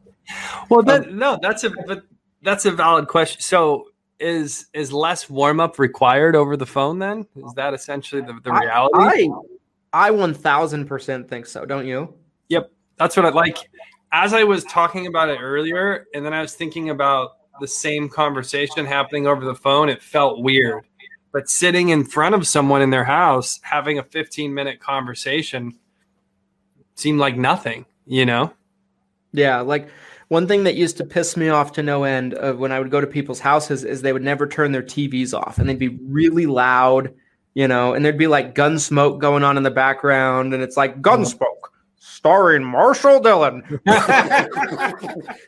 [0.68, 2.05] well, that, no, that's a but
[2.43, 3.41] that's a valid question.
[3.41, 3.87] So
[4.21, 6.99] is is less warm up required over the phone?
[6.99, 9.31] Then is that essentially the, the reality?
[9.93, 11.64] I I one thousand percent think so.
[11.64, 12.14] Don't you?
[12.49, 13.59] Yep, that's what I like.
[14.12, 18.09] As I was talking about it earlier, and then I was thinking about the same
[18.09, 19.89] conversation happening over the phone.
[19.89, 20.85] It felt weird,
[21.33, 25.79] but sitting in front of someone in their house having a fifteen minute conversation
[26.95, 27.85] seemed like nothing.
[28.07, 28.53] You know?
[29.33, 29.91] Yeah, like
[30.29, 32.91] one thing that used to piss me off to no end of when I would
[32.91, 35.99] go to people's houses is they would never turn their TVs off and they'd be
[36.03, 37.14] really loud,
[37.55, 41.01] you know, and there'd be like Gunsmoke going on in the background and it's like
[41.01, 41.70] Gunsmoke uh-huh.
[41.97, 43.62] starring Marshal Dillon.
[43.87, 44.45] and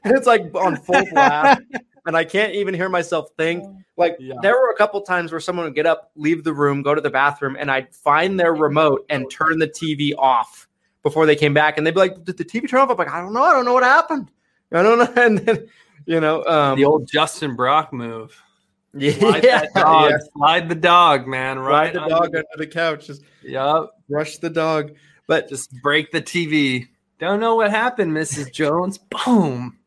[0.04, 1.60] it's like on full blast
[2.06, 3.62] and I can't even hear myself think.
[3.98, 4.36] Like yeah.
[4.40, 7.02] there were a couple times where someone would get up, leave the room, go to
[7.02, 10.68] the bathroom and I'd find their remote and turn the TV off
[11.02, 13.10] before they came back and they'd be like, "Did the TV turn off?" I'm like,
[13.10, 13.42] "I don't know.
[13.42, 14.30] I don't know what happened."
[14.74, 15.22] I don't know.
[15.22, 15.68] And then,
[16.06, 18.40] you know, um, the old Justin Brock move.
[18.92, 20.18] Yeah, slide, dog, yeah.
[20.36, 21.60] slide the dog, man.
[21.60, 23.06] Right, the dog under the couch.
[23.06, 24.96] Just yep, brush the dog,
[25.28, 26.88] but just break the TV.
[27.20, 28.52] Don't know what happened, Mrs.
[28.52, 28.98] Jones.
[28.98, 29.78] Boom.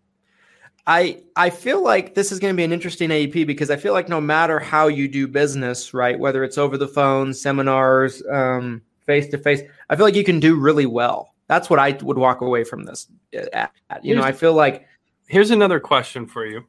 [0.88, 3.92] I I feel like this is going to be an interesting AEP because I feel
[3.92, 8.24] like no matter how you do business, right, whether it's over the phone, seminars,
[9.06, 11.33] face to face, I feel like you can do really well.
[11.54, 13.08] That's what I would walk away from this
[13.54, 13.72] at.
[14.02, 14.88] You know, I feel like
[15.28, 16.66] here's another question for you.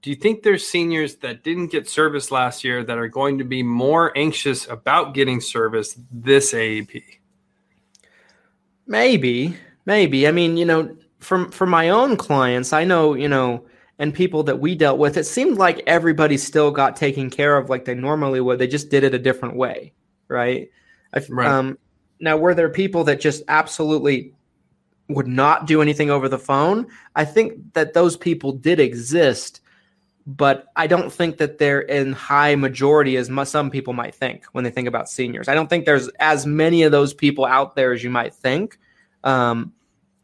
[0.00, 3.44] Do you think there's seniors that didn't get service last year that are going to
[3.44, 7.02] be more anxious about getting service this AEP?
[8.86, 10.26] Maybe, maybe.
[10.26, 13.66] I mean, you know, from from my own clients, I know, you know,
[13.98, 17.68] and people that we dealt with, it seemed like everybody still got taken care of
[17.68, 18.58] like they normally would.
[18.58, 19.92] They just did it a different way,
[20.28, 20.70] right?
[21.12, 21.46] I, right.
[21.46, 21.78] Um,
[22.20, 24.32] now, were there people that just absolutely
[25.08, 26.86] would not do anything over the phone?
[27.14, 29.60] I think that those people did exist,
[30.26, 34.64] but I don't think that they're in high majority as some people might think when
[34.64, 35.48] they think about seniors.
[35.48, 38.78] I don't think there's as many of those people out there as you might think.
[39.22, 39.72] Um,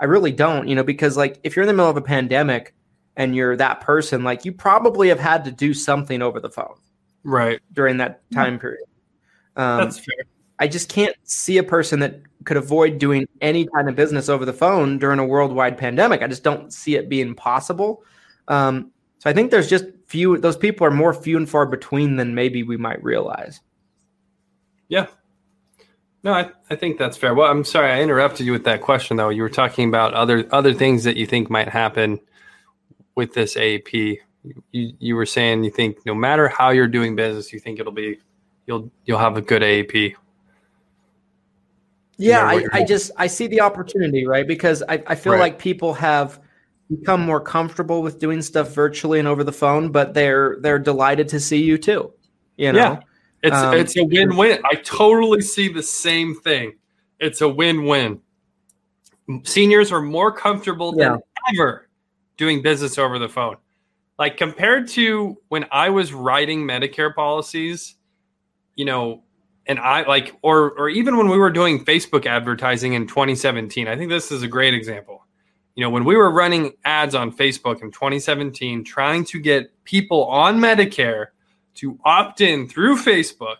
[0.00, 2.74] I really don't, you know, because like if you're in the middle of a pandemic
[3.16, 6.74] and you're that person, like you probably have had to do something over the phone,
[7.22, 8.84] right, during that time period.
[9.54, 10.24] Um, That's fair.
[10.62, 14.44] I just can't see a person that could avoid doing any kind of business over
[14.44, 16.22] the phone during a worldwide pandemic.
[16.22, 18.04] I just don't see it being possible.
[18.46, 22.14] Um, so I think there's just few, those people are more few and far between
[22.14, 23.60] than maybe we might realize.
[24.86, 25.08] Yeah.
[26.22, 27.34] No, I, I think that's fair.
[27.34, 29.30] Well, I'm sorry I interrupted you with that question though.
[29.30, 32.20] You were talking about other other things that you think might happen
[33.16, 34.18] with this AEP.
[34.70, 37.90] You you were saying you think no matter how you're doing business, you think it'll
[37.90, 38.20] be
[38.66, 40.14] you'll you'll have a good AEP.
[42.22, 44.46] Yeah, I, I, just I see the opportunity, right?
[44.46, 45.40] Because I, I feel right.
[45.40, 46.40] like people have
[46.90, 51.28] become more comfortable with doing stuff virtually and over the phone, but they're they're delighted
[51.28, 52.12] to see you too.
[52.56, 53.00] You know, yeah.
[53.42, 54.60] it's um, it's a win win.
[54.64, 56.74] I totally see the same thing.
[57.18, 58.20] It's a win win.
[59.44, 61.10] Seniors are more comfortable yeah.
[61.10, 61.20] than
[61.54, 61.88] ever
[62.36, 63.56] doing business over the phone.
[64.18, 67.96] Like compared to when I was writing Medicare policies,
[68.76, 69.22] you know,
[69.66, 73.96] and I like, or or even when we were doing Facebook advertising in 2017, I
[73.96, 75.24] think this is a great example.
[75.74, 80.24] You know, when we were running ads on Facebook in 2017, trying to get people
[80.26, 81.28] on Medicare
[81.76, 83.56] to opt in through Facebook,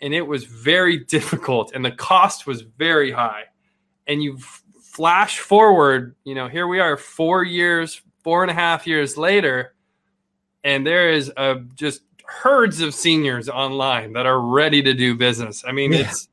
[0.00, 3.44] and it was very difficult, and the cost was very high.
[4.06, 4.38] And you
[4.82, 9.74] flash forward, you know, here we are, four years, four and a half years later,
[10.64, 15.64] and there is a just herds of seniors online that are ready to do business.
[15.66, 16.00] I mean, yeah.
[16.00, 16.28] it's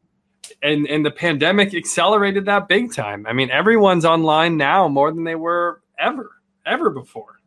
[0.62, 3.26] and and the pandemic accelerated that big time.
[3.28, 6.32] I mean, everyone's online now more than they were ever
[6.66, 7.40] ever before.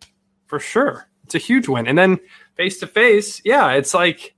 [0.47, 1.07] For sure.
[1.25, 1.87] It's a huge win.
[1.87, 2.19] And then
[2.57, 4.35] face to face, yeah, it's like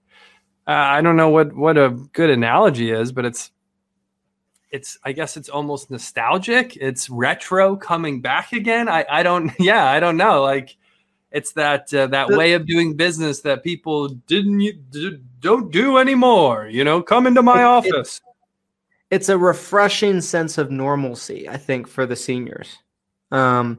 [0.66, 3.50] uh, I don't know what what a good analogy is, but it's
[4.70, 6.76] it's I guess it's almost nostalgic.
[6.76, 8.88] It's retro coming back again.
[8.88, 10.42] I I don't yeah, I don't know.
[10.42, 10.76] Like
[11.32, 14.90] it's that uh, that the, way of doing business that people didn't
[15.40, 16.68] don't do anymore.
[16.68, 18.20] You know, come into my it, office.
[19.10, 22.78] It, it's a refreshing sense of normalcy, I think, for the seniors.
[23.30, 23.78] Um,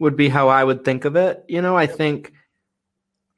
[0.00, 1.44] would be how I would think of it.
[1.48, 2.32] You know, I think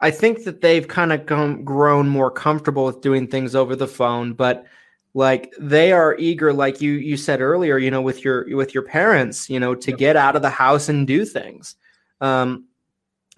[0.00, 3.86] I think that they've kind of come, grown more comfortable with doing things over the
[3.86, 4.66] phone, but
[5.14, 8.84] like they are eager like you you said earlier you know with your with your
[8.84, 11.74] parents you know to get out of the house and do things
[12.20, 12.64] um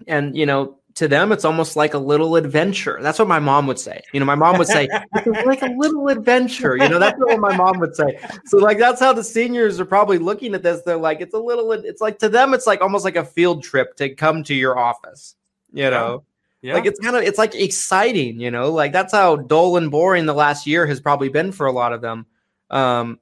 [0.07, 2.99] and you know to them, it's almost like a little adventure.
[3.01, 4.01] That's what my mom would say.
[4.11, 6.77] You know, my mom would say, it's like a little adventure.
[6.77, 8.19] You know, that's what my mom would say.
[8.45, 10.83] So, like, that's how the seniors are probably looking at this.
[10.83, 13.63] They're like, it's a little, it's like to them, it's like almost like a field
[13.63, 15.35] trip to come to your office,
[15.71, 16.25] you know?
[16.61, 16.75] Yeah.
[16.75, 18.71] Like, it's kind of, it's like exciting, you know?
[18.71, 21.93] Like, that's how dull and boring the last year has probably been for a lot
[21.93, 22.27] of them.
[22.69, 23.19] Um,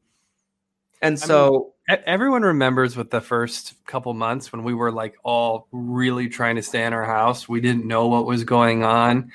[1.01, 1.70] and so, I mean,
[2.05, 6.63] everyone remembers with the first couple months when we were like all really trying to
[6.63, 7.49] stay in our house.
[7.49, 9.31] We didn't know what was going on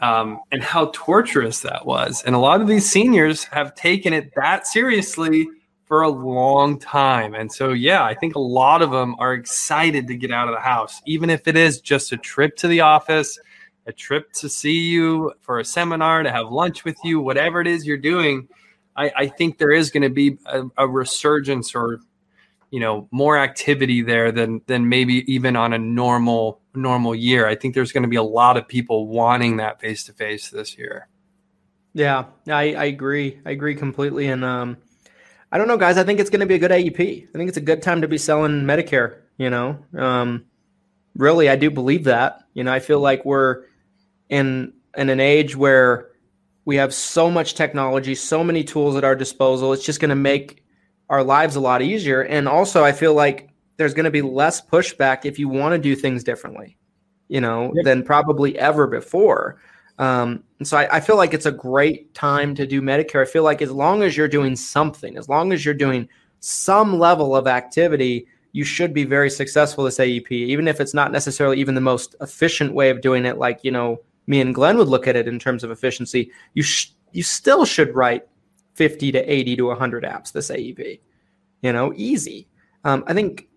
[0.00, 2.22] um, and how torturous that was.
[2.22, 5.48] And a lot of these seniors have taken it that seriously
[5.86, 7.34] for a long time.
[7.34, 10.54] And so yeah i think a lot of them are excited to get out of
[10.54, 13.38] the house even if it is just a trip to the office
[13.86, 17.66] a trip to see you for a seminar to have lunch with you whatever it
[17.66, 18.46] is you're doing
[18.96, 22.00] I, I think there is going to be a, a, resurgence or
[22.70, 27.46] you know more activity there than than maybe even on a normal normal year.
[27.46, 30.50] I think there's going to be a lot of people wanting that face to face
[30.50, 31.08] this year.
[31.92, 33.40] Yeah, I, I agree.
[33.44, 34.28] I agree completely.
[34.28, 34.76] And um,
[35.50, 35.98] I don't know, guys.
[35.98, 37.28] I think it's going to be a good AEP.
[37.28, 39.16] I think it's a good time to be selling Medicare.
[39.38, 40.44] You know, um,
[41.16, 42.44] really, I do believe that.
[42.54, 43.64] You know, I feel like we're
[44.28, 46.09] in in an age where
[46.70, 49.72] we have so much technology, so many tools at our disposal.
[49.72, 50.62] It's just going to make
[51.08, 52.22] our lives a lot easier.
[52.22, 55.78] And also, I feel like there's going to be less pushback if you want to
[55.78, 56.78] do things differently,
[57.26, 57.84] you know, yep.
[57.84, 59.60] than probably ever before.
[59.98, 63.22] Um, and so I, I, feel like it's a great time to do Medicare.
[63.22, 66.08] I feel like as long as you're doing something, as long as you're doing
[66.38, 71.10] some level of activity, you should be very successful this AEP, even if it's not
[71.10, 74.78] necessarily even the most efficient way of doing it, like, you know, me and Glenn
[74.78, 78.26] would look at it in terms of efficiency, you sh- you still should write
[78.74, 81.00] 50 to 80 to 100 apps this AEP.
[81.62, 82.48] You know, easy.
[82.84, 83.48] Um, I think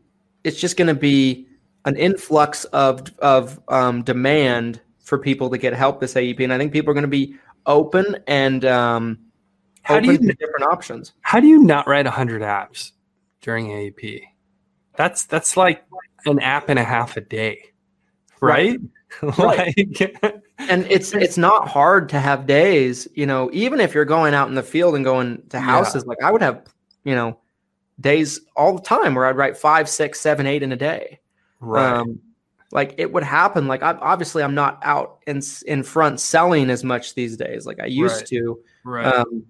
[0.44, 1.48] it's just going to be
[1.86, 6.58] an influx of of um, demand for people to get help this AEP, and I
[6.58, 7.36] think people are going to be
[7.66, 9.20] open and um,
[9.84, 11.14] how do you different options.
[11.22, 12.92] How do you not write 100 apps
[13.42, 14.22] during AEP?
[14.96, 15.84] That's that's like
[16.26, 17.72] an app and a half a day,
[18.42, 18.80] right?
[19.22, 19.38] right.
[19.38, 20.34] like
[20.70, 24.48] and it's it's not hard to have days, you know, even if you're going out
[24.50, 26.10] in the field and going to houses, yeah.
[26.10, 26.64] like I would have,
[27.04, 27.40] you know,
[28.00, 31.20] days all the time where I'd write five, six, seven, eight in a day.
[31.60, 32.00] Right.
[32.00, 32.20] Um,
[32.72, 33.68] like it would happen.
[33.68, 37.80] Like I, obviously, I'm not out in in front selling as much these days, like
[37.80, 38.28] I used right.
[38.28, 38.60] to.
[38.84, 39.06] Right.
[39.06, 39.46] Um,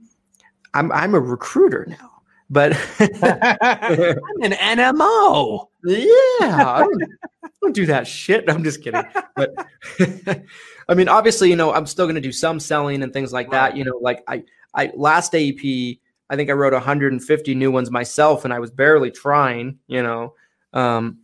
[0.74, 5.68] I'm I'm a recruiter now, but I'm an NMO.
[5.86, 6.06] Yeah,
[6.42, 7.04] I don't,
[7.44, 8.50] I don't do that shit.
[8.50, 9.04] I'm just kidding.
[9.36, 9.56] But
[10.88, 13.52] I mean, obviously, you know, I'm still going to do some selling and things like
[13.52, 13.72] right.
[13.72, 13.78] that.
[13.78, 18.46] You know, like I, I last AEP, I think I wrote 150 new ones myself,
[18.46, 19.80] and I was barely trying.
[19.88, 20.34] You know,
[20.74, 21.20] um,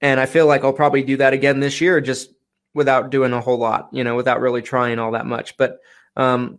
[0.00, 2.30] and I feel like I'll probably do that again this year, just
[2.74, 3.88] without doing a whole lot.
[3.92, 5.56] You know, without really trying all that much.
[5.56, 5.78] But
[6.16, 6.58] um,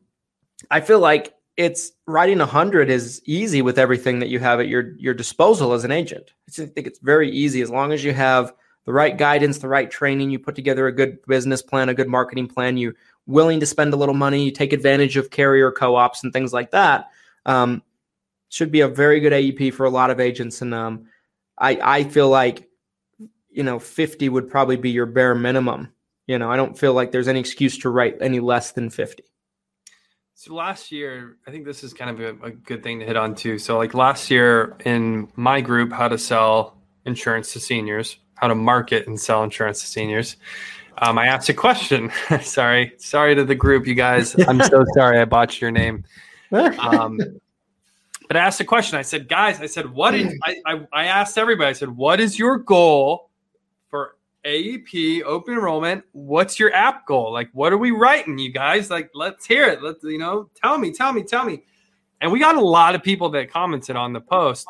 [0.71, 4.95] I feel like it's writing 100 is easy with everything that you have at your
[4.97, 6.31] your disposal as an agent.
[6.49, 8.53] I think it's very easy as long as you have
[8.85, 12.09] the right guidance, the right training, you put together a good business plan, a good
[12.09, 16.23] marketing plan, you're willing to spend a little money, you take advantage of carrier co-ops
[16.23, 17.09] and things like that.
[17.45, 17.81] Um,
[18.49, 20.61] should be a very good AEP for a lot of agents.
[20.61, 21.07] And um,
[21.57, 22.69] I, I feel like,
[23.49, 25.91] you know, 50 would probably be your bare minimum.
[26.27, 29.23] You know, I don't feel like there's any excuse to write any less than 50.
[30.35, 33.15] So last year, I think this is kind of a, a, good thing to hit
[33.15, 33.57] on too.
[33.59, 38.55] So like last year in my group, how to sell insurance to seniors, how to
[38.55, 40.37] market and sell insurance to seniors.
[40.99, 42.11] Um, I asked a question.
[42.41, 44.35] sorry, sorry to the group, you guys.
[44.47, 46.03] I'm so sorry I botched your name.
[46.51, 47.17] Um,
[48.27, 48.97] but I asked a question.
[48.97, 50.33] I said, guys, I said, what is?
[50.43, 51.69] I, I, I asked everybody.
[51.69, 53.29] I said, what is your goal
[53.89, 56.03] for AEP open enrollment?
[56.11, 57.33] What's your app goal?
[57.33, 58.89] Like, what are we writing, you guys?
[58.89, 59.81] Like, let's hear it.
[59.81, 61.63] Let's you know, tell me, tell me, tell me.
[62.21, 64.67] And we got a lot of people that commented on the post.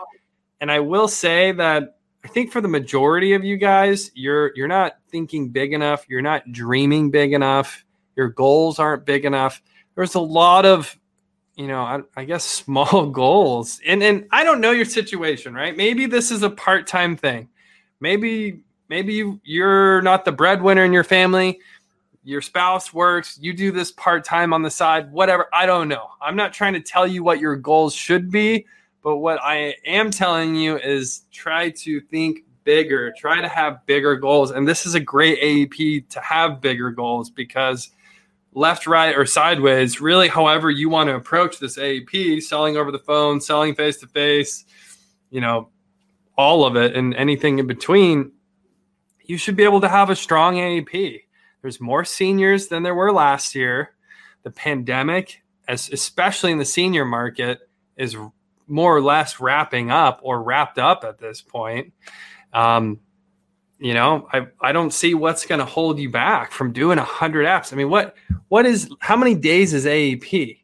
[0.59, 4.67] And I will say that I think for the majority of you guys, you're you're
[4.67, 6.05] not thinking big enough.
[6.07, 7.86] You're not dreaming big enough.
[8.15, 9.61] Your goals aren't big enough.
[9.95, 10.97] There's a lot of,
[11.55, 13.82] you know, I, I guess small goals.
[13.86, 15.76] And and I don't know your situation, right?
[15.76, 17.49] Maybe this is a part time thing.
[17.99, 21.59] Maybe maybe you you're not the breadwinner in your family.
[22.26, 23.38] Your spouse works.
[23.41, 25.11] You do this part time on the side.
[25.11, 25.47] Whatever.
[25.51, 26.07] I don't know.
[26.21, 28.65] I'm not trying to tell you what your goals should be.
[29.04, 34.16] But what I am telling you is try to think bigger, try to have bigger
[34.16, 34.51] goals.
[34.51, 37.91] And this is a great AEP to have bigger goals because
[38.54, 42.99] left, right, or sideways, really, however you want to approach this AEP, selling over the
[42.99, 44.64] phone, selling face to face,
[45.30, 45.70] you know,
[46.38, 48.32] all of it and anything in between,
[49.26, 51.22] you should be able to have a strong AEP.
[51.62, 53.91] There's more seniors than there were last year.
[54.43, 57.60] The pandemic, as especially in the senior market,
[57.95, 58.18] is
[58.68, 61.93] more or less wrapping up or wrapped up at this point.
[62.53, 62.99] Um,
[63.80, 67.03] you know, I, I don't see what's going to hold you back from doing a
[67.03, 67.74] hundred apps.
[67.74, 68.16] I mean, what
[68.47, 70.59] what is how many days is AEP?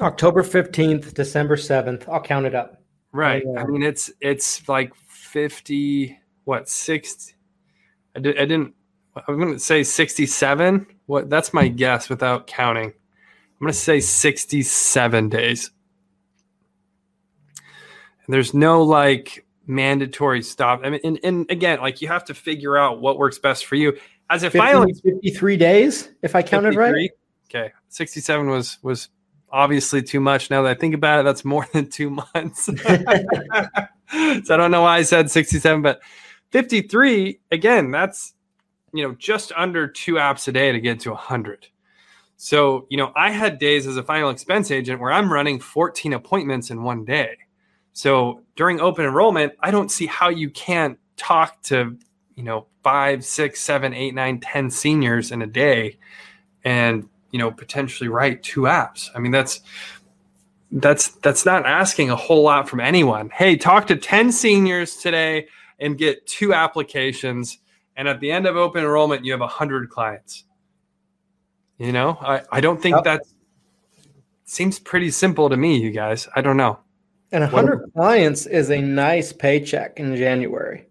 [0.00, 2.08] October fifteenth, December seventh.
[2.08, 2.82] I'll count it up.
[3.12, 3.44] Right.
[3.56, 6.18] I mean, it's it's like fifty.
[6.44, 7.34] What six?
[8.14, 8.74] I, did, I didn't.
[9.28, 10.86] I'm going to say sixty-seven.
[11.06, 11.30] What?
[11.30, 12.92] That's my guess without counting.
[13.58, 15.70] I'm going to say sixty-seven days.
[18.26, 20.80] And there's no like mandatory stop.
[20.84, 23.76] I mean, and, and again, like you have to figure out what works best for
[23.76, 23.96] you.
[24.28, 26.92] As a 50, final 53 days, if I counted 53?
[26.92, 27.10] right.
[27.48, 27.72] Okay.
[27.88, 29.08] 67 was was
[29.50, 30.50] obviously too much.
[30.50, 32.64] Now that I think about it, that's more than two months.
[32.64, 32.74] so
[34.08, 36.00] I don't know why I said 67, but
[36.50, 38.34] 53, again, that's
[38.92, 41.68] you know just under two apps a day to get to 100.
[42.36, 46.12] So, you know, I had days as a final expense agent where I'm running 14
[46.12, 47.36] appointments in one day.
[47.92, 51.96] So during open enrollment, I don't see how you can't talk to,
[52.34, 55.96] you know, five, six, seven, eight, nine, ten seniors in a day
[56.62, 59.08] and, you know, potentially write two apps.
[59.14, 59.62] I mean, that's
[60.72, 63.30] that's that's not asking a whole lot from anyone.
[63.30, 65.46] Hey, talk to 10 seniors today
[65.78, 67.58] and get two applications.
[67.96, 70.44] And at the end of open enrollment, you have a hundred clients.
[71.78, 73.22] You know, I, I don't think that
[74.44, 76.26] seems pretty simple to me, you guys.
[76.34, 76.78] I don't know.
[77.32, 80.86] And 100 clients is a nice paycheck in January.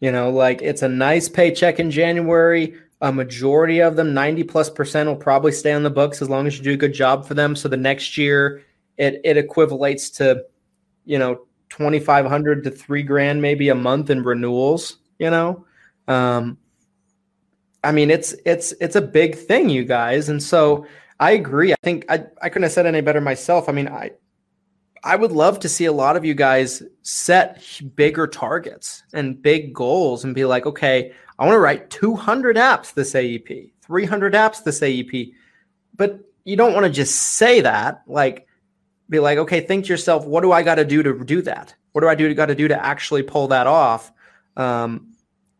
[0.00, 2.74] You know, like it's a nice paycheck in January.
[3.00, 6.46] A majority of them, 90 plus percent, will probably stay on the books as long
[6.46, 7.56] as you do a good job for them.
[7.56, 8.62] So the next year,
[8.98, 10.44] it it equivalates to,
[11.04, 14.98] you know, 2,500 to three grand maybe a month in renewals.
[15.18, 15.64] You know,
[16.08, 16.58] um,
[17.84, 20.28] I mean, it's it's it's a big thing, you guys.
[20.28, 20.86] And so
[21.18, 21.72] I agree.
[21.72, 23.68] I think I I couldn't have said any better myself.
[23.68, 24.12] I mean, I
[25.04, 27.62] I would love to see a lot of you guys set
[27.96, 32.94] bigger targets and big goals and be like, okay, I want to write 200 apps
[32.94, 35.32] this AEP, 300 apps this AEP.
[35.96, 38.02] But you don't want to just say that.
[38.06, 38.46] Like,
[39.10, 41.74] be like, okay, think to yourself, what do I got to do to do that?
[41.92, 44.12] What do I do got to do to actually pull that off?
[44.56, 45.11] Um,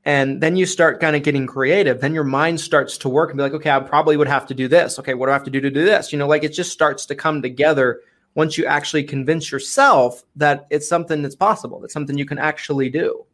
[0.05, 2.01] and then you start kind of getting creative.
[2.01, 4.55] Then your mind starts to work and be like, okay, I probably would have to
[4.55, 4.99] do this.
[4.99, 6.13] Okay, what do I have to do to do this?
[6.13, 8.01] You know, like it just starts to come together
[8.35, 12.89] once you actually convince yourself that it's something that's possible, that's something you can actually
[12.89, 13.25] do.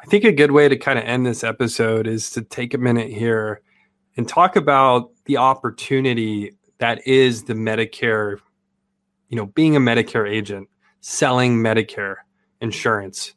[0.00, 2.78] I think a good way to kind of end this episode is to take a
[2.78, 3.60] minute here
[4.16, 8.38] and talk about the opportunity that is the Medicare,
[9.28, 10.68] you know, being a Medicare agent,
[11.00, 12.16] selling Medicare
[12.60, 13.34] insurance.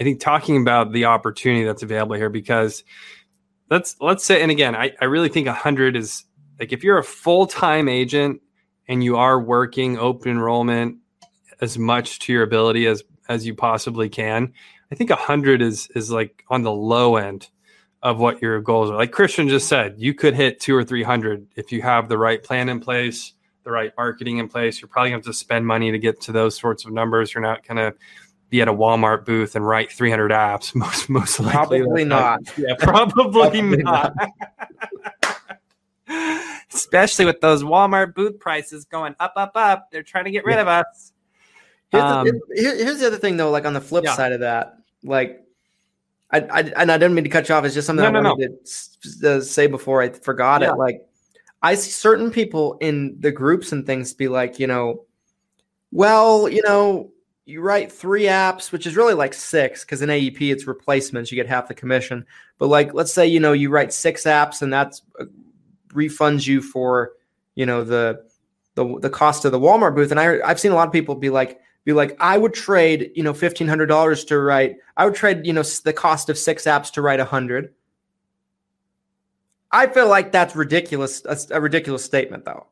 [0.00, 2.84] I think talking about the opportunity that's available here because
[3.68, 6.24] let's let's say and again I, I really think a hundred is
[6.58, 8.40] like if you're a full-time agent
[8.88, 10.96] and you are working open enrollment
[11.60, 14.52] as much to your ability as as you possibly can,
[14.90, 17.48] I think 100 is is like on the low end
[18.02, 18.96] of what your goals are.
[18.96, 22.42] Like Christian just said, you could hit 2 or 300 if you have the right
[22.42, 24.80] plan in place, the right marketing in place.
[24.80, 27.34] You're probably going to have to spend money to get to those sorts of numbers.
[27.34, 27.94] You're not going to
[28.50, 30.74] be at a Walmart booth and write 300 apps.
[30.80, 32.40] Most most likely probably not.
[32.58, 34.14] Yeah, probably, probably not.
[34.16, 35.58] not.
[36.72, 39.90] especially with those Walmart booth prices going up, up, up.
[39.90, 40.62] They're trying to get rid yeah.
[40.62, 41.12] of us.
[41.90, 43.50] Here's, um, the, here's the other thing, though.
[43.50, 44.14] Like on the flip yeah.
[44.14, 45.44] side of that, like
[46.30, 47.64] I, I and I didn't mean to cut you off.
[47.64, 48.52] It's just something no, I no, wanted
[49.22, 49.38] no.
[49.38, 50.72] to say before I forgot it.
[50.74, 51.04] Like
[51.62, 55.04] I see certain people in the groups and things be like, you know,
[55.90, 57.10] well, you know,
[57.50, 61.36] you write three apps, which is really like six, because in AEP it's replacements, you
[61.36, 62.24] get half the commission.
[62.58, 65.24] But like, let's say you know you write six apps, and that's uh,
[65.88, 67.12] refunds you for
[67.56, 68.24] you know the
[68.76, 70.10] the the cost of the Walmart booth.
[70.10, 73.10] And I I've seen a lot of people be like be like I would trade
[73.14, 74.76] you know fifteen hundred dollars to write.
[74.96, 77.74] I would trade you know the cost of six apps to write a hundred.
[79.72, 81.20] I feel like that's ridiculous.
[81.20, 82.66] That's a ridiculous statement though.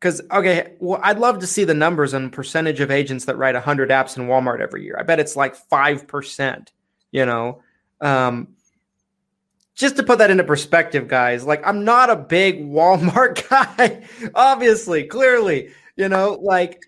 [0.00, 3.54] Because okay, well, I'd love to see the numbers and percentage of agents that write
[3.54, 4.96] 100 apps in Walmart every year.
[4.98, 6.72] I bet it's like five percent.
[7.12, 7.62] You know,
[8.00, 8.48] um,
[9.74, 15.04] just to put that into perspective, guys, like I'm not a big Walmart guy, obviously,
[15.04, 16.86] clearly, you know, like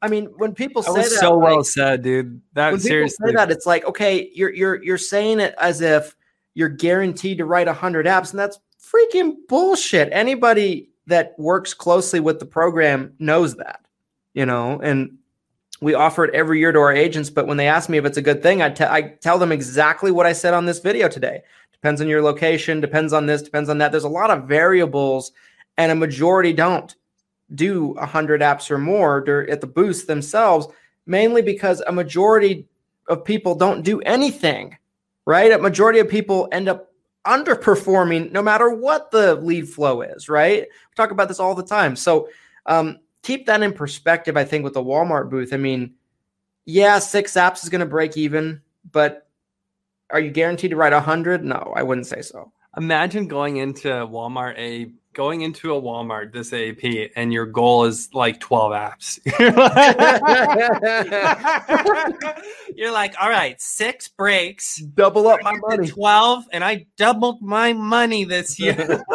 [0.00, 2.40] I mean, when people say that, so like, well said, dude.
[2.52, 6.14] That when seriously, say that it's like, okay, you're you're you're saying it as if
[6.54, 10.08] you're guaranteed to write hundred apps, and that's freaking bullshit.
[10.12, 13.80] Anybody that works closely with the program knows that,
[14.34, 15.18] you know, and
[15.80, 18.16] we offer it every year to our agents, but when they ask me if it's
[18.16, 21.08] a good thing, I, te- I tell them exactly what I said on this video
[21.08, 21.42] today.
[21.72, 23.92] Depends on your location, depends on this, depends on that.
[23.92, 25.32] There's a lot of variables,
[25.76, 26.94] and a majority don't
[27.54, 30.66] do 100 apps or more at the boost themselves,
[31.04, 32.66] mainly because a majority
[33.08, 34.76] of people don't do anything,
[35.26, 35.52] right?
[35.52, 36.92] A majority of people end up
[37.26, 40.62] underperforming no matter what the lead flow is, right?
[40.62, 41.96] We talk about this all the time.
[41.96, 42.28] So
[42.66, 45.52] um, keep that in perspective, I think, with the Walmart booth.
[45.52, 45.94] I mean,
[46.64, 49.28] yeah, six apps is going to break even, but
[50.10, 51.44] are you guaranteed to write 100?
[51.44, 52.52] No, I wouldn't say so.
[52.76, 58.10] Imagine going into Walmart a going into a Walmart this AEP and your goal is
[58.12, 59.18] like 12 apps.
[62.76, 65.88] You're like, all right, six breaks, double up my money.
[65.88, 69.02] 12, and I doubled my money this year.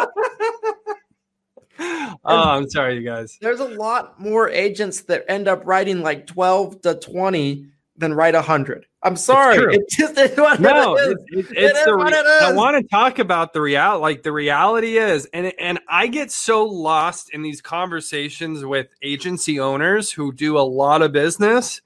[1.78, 3.38] oh, I'm sorry, you guys.
[3.40, 8.34] There's a lot more agents that end up writing like 12 to 20 than write
[8.34, 8.86] 100.
[9.02, 9.74] I'm sorry.
[9.74, 11.24] It's, just what no, it is.
[11.28, 14.00] It's, it's it the re- it I want to talk about the reality.
[14.00, 19.58] Like the reality is, and and I get so lost in these conversations with agency
[19.58, 21.80] owners who do a lot of business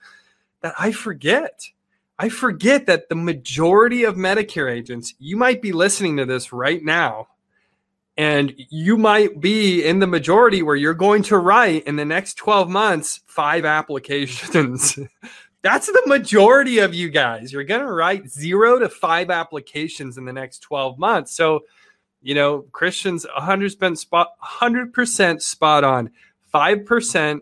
[0.60, 1.68] that I forget.
[2.18, 6.82] I forget that the majority of Medicare agents, you might be listening to this right
[6.82, 7.28] now,
[8.16, 12.34] and you might be in the majority where you're going to write in the next
[12.34, 14.98] 12 months five applications.
[15.66, 17.52] That's the majority of you guys.
[17.52, 21.32] You're going to write zero to five applications in the next 12 months.
[21.32, 21.64] So,
[22.22, 26.10] you know, Christian's 100% spot, 100% spot on.
[26.54, 27.40] 5%,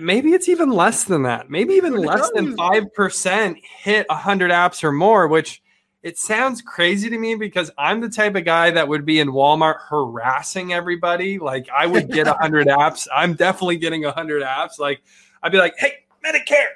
[0.00, 1.50] maybe it's even less than that.
[1.50, 5.62] Maybe even less than 5% hit 100 apps or more, which
[6.02, 9.28] it sounds crazy to me because I'm the type of guy that would be in
[9.28, 11.38] Walmart harassing everybody.
[11.38, 13.06] Like I would get 100 apps.
[13.14, 14.78] I'm definitely getting 100 apps.
[14.78, 15.02] Like
[15.42, 15.92] I'd be like, hey,
[16.24, 16.68] Medicare,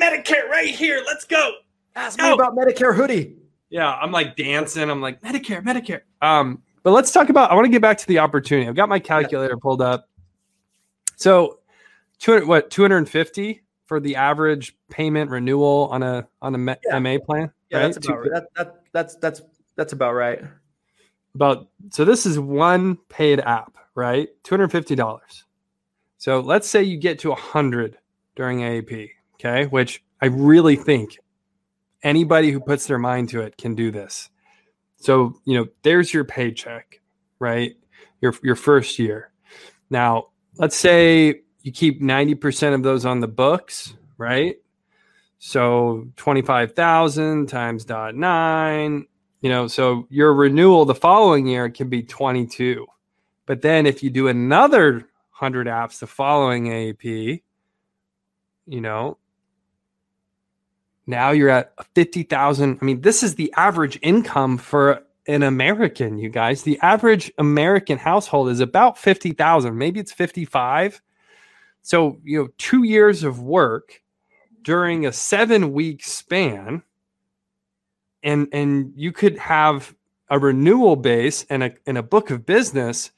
[0.00, 1.02] Medicare right here.
[1.06, 1.52] Let's go.
[1.96, 2.28] Ask go.
[2.28, 3.36] me about Medicare hoodie.
[3.70, 4.90] Yeah, I'm like dancing.
[4.90, 6.02] I'm like Medicare, Medicare.
[6.22, 7.50] Um, but let's talk about.
[7.50, 8.68] I want to get back to the opportunity.
[8.68, 10.08] I've got my calculator pulled up.
[11.16, 11.58] So,
[12.18, 12.70] two hundred what?
[12.70, 16.98] Two hundred and fifty for the average payment renewal on a on a yeah.
[16.98, 17.50] MA plan.
[17.70, 17.82] Yeah, right?
[17.84, 18.30] that's about right.
[18.32, 19.42] That, that, that's that's
[19.76, 20.42] that's about right.
[21.34, 24.28] About so this is one paid app, right?
[24.42, 25.44] Two hundred fifty dollars.
[26.18, 27.98] So let's say you get to a hundred
[28.36, 29.10] during AEP.
[29.44, 29.66] Okay.
[29.66, 31.18] Which I really think
[32.02, 34.30] anybody who puts their mind to it can do this.
[34.96, 37.00] So, you know, there's your paycheck,
[37.38, 37.74] right?
[38.22, 39.32] Your, your first year.
[39.90, 44.56] Now, let's say you keep 90% of those on the books, right?
[45.38, 49.06] So 25,000 times dot nine,
[49.42, 52.86] you know, so your renewal the following year can be 22.
[53.44, 57.42] But then if you do another 100 apps the following AEP,
[58.66, 59.18] you know,
[61.06, 62.78] now you're at 50,000.
[62.80, 66.62] I mean, this is the average income for an American, you guys.
[66.62, 69.76] The average American household is about 50,000.
[69.76, 71.00] Maybe it's 55.
[71.82, 74.02] So, you know, 2 years of work
[74.62, 76.82] during a 7-week span
[78.22, 79.94] and and you could have
[80.30, 83.10] a renewal base and a and a book of business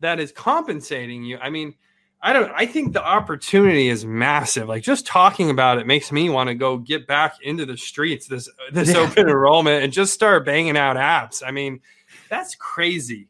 [0.00, 1.38] that is compensating you.
[1.38, 1.74] I mean,
[2.22, 4.68] I don't I think the opportunity is massive.
[4.68, 8.26] Like just talking about it makes me want to go get back into the streets
[8.26, 8.98] this this yeah.
[8.98, 11.42] open enrollment and just start banging out apps.
[11.46, 11.80] I mean,
[12.28, 13.28] that's crazy.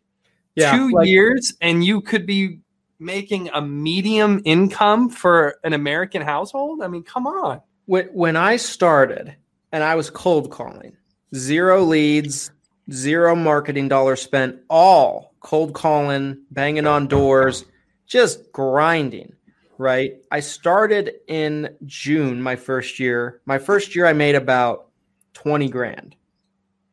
[0.56, 2.60] Yeah, Two like, years and you could be
[2.98, 6.82] making a medium income for an American household?
[6.82, 7.60] I mean, come on.
[7.86, 9.36] When when I started
[9.70, 10.97] and I was cold calling,
[11.35, 12.51] zero leads,
[12.90, 17.64] zero marketing dollars spent, all cold calling, banging on doors
[18.11, 19.32] just grinding,
[19.78, 20.15] right?
[20.32, 23.41] I started in June my first year.
[23.47, 24.89] My first year, I made about
[25.35, 26.16] 20 grand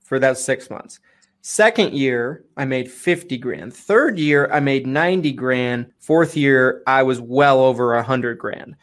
[0.04, 1.00] for that six months.
[1.42, 3.74] Second year, I made 50 grand.
[3.74, 5.88] Third year, I made 90 grand.
[6.00, 8.76] Fourth year, I was well over 100 grand.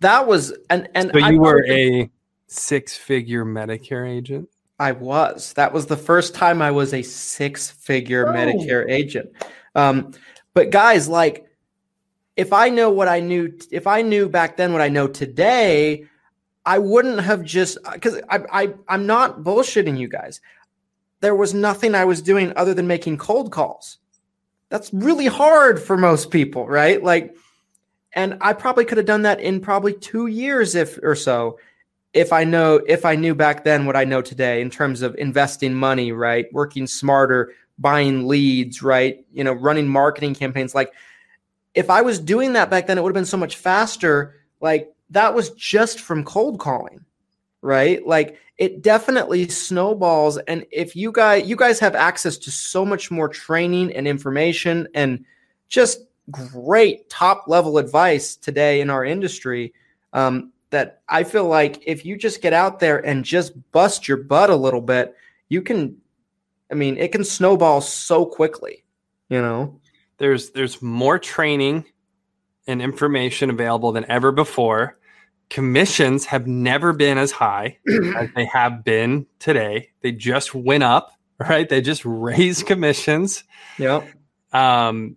[0.00, 2.10] That was, and, and so you I were a
[2.48, 4.48] six figure Medicare agent?
[4.78, 5.52] I was.
[5.52, 8.32] That was the first time I was a six figure oh.
[8.32, 9.30] Medicare agent.
[9.74, 10.12] Um,
[10.54, 11.46] but guys, like,
[12.36, 16.06] if I know what I knew, if I knew back then what I know today,
[16.64, 20.40] I wouldn't have just because I, I I'm not bullshitting you guys.
[21.20, 23.98] There was nothing I was doing other than making cold calls.
[24.68, 27.02] That's really hard for most people, right?
[27.02, 27.34] Like,
[28.14, 31.58] and I probably could have done that in probably two years if or so,
[32.12, 35.14] if I know if I knew back then what I know today in terms of
[35.16, 36.46] investing money, right?
[36.52, 39.24] Working smarter, buying leads, right?
[39.32, 40.92] You know, running marketing campaigns like
[41.74, 44.36] if I was doing that back then, it would have been so much faster.
[44.60, 47.04] Like that was just from cold calling,
[47.62, 48.04] right?
[48.06, 50.38] Like it definitely snowballs.
[50.38, 54.88] And if you guys, you guys have access to so much more training and information
[54.94, 55.24] and
[55.68, 59.72] just great top level advice today in our industry.
[60.12, 64.16] Um, that I feel like if you just get out there and just bust your
[64.16, 65.14] butt a little bit,
[65.48, 65.96] you can,
[66.70, 68.84] I mean, it can snowball so quickly,
[69.28, 69.79] you know?
[70.20, 71.86] There's, there's more training
[72.66, 74.98] and information available than ever before.
[75.48, 77.78] Commissions have never been as high
[78.16, 79.88] as they have been today.
[80.02, 81.68] They just went up, right?
[81.68, 83.44] They just raised commissions.
[83.78, 84.04] Yeah.
[84.52, 85.16] Um,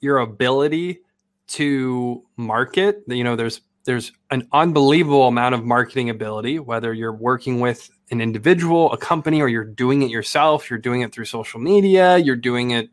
[0.00, 1.00] your ability
[1.48, 7.60] to market, you know, there's there's an unbelievable amount of marketing ability, whether you're working
[7.60, 11.58] with an individual, a company, or you're doing it yourself, you're doing it through social
[11.58, 12.90] media, you're doing it,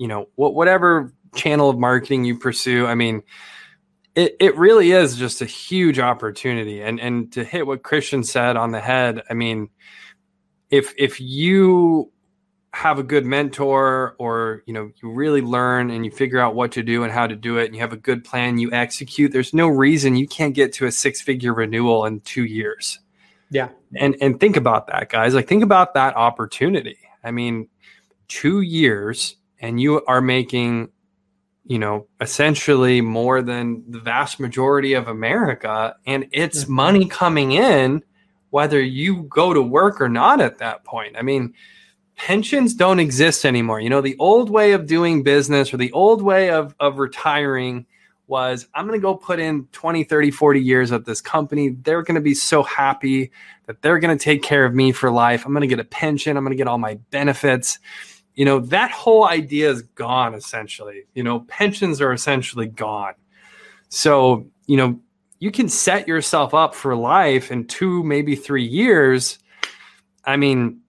[0.00, 2.86] you know, whatever channel of marketing you pursue.
[2.86, 3.22] I mean,
[4.14, 6.82] it, it really is just a huge opportunity.
[6.82, 9.68] And and to hit what Christian said on the head, I mean,
[10.70, 12.10] if if you
[12.72, 16.72] have a good mentor or you know you really learn and you figure out what
[16.72, 19.32] to do and how to do it and you have a good plan you execute
[19.32, 23.00] there's no reason you can't get to a six figure renewal in 2 years
[23.50, 27.68] yeah and and think about that guys like think about that opportunity i mean
[28.28, 30.88] 2 years and you are making
[31.64, 36.72] you know essentially more than the vast majority of america and it's mm-hmm.
[36.72, 38.02] money coming in
[38.50, 41.54] whether you go to work or not at that point i mean
[42.20, 43.80] pensions don't exist anymore.
[43.80, 47.86] You know, the old way of doing business or the old way of, of retiring
[48.26, 51.70] was I'm going to go put in 20, 30, 40 years at this company.
[51.70, 53.32] They're going to be so happy
[53.66, 55.46] that they're going to take care of me for life.
[55.46, 56.36] I'm going to get a pension.
[56.36, 57.78] I'm going to get all my benefits.
[58.34, 61.04] You know, that whole idea is gone essentially.
[61.14, 63.14] You know, pensions are essentially gone.
[63.88, 65.00] So, you know,
[65.40, 69.38] you can set yourself up for life in two, maybe three years.
[70.24, 70.80] I mean,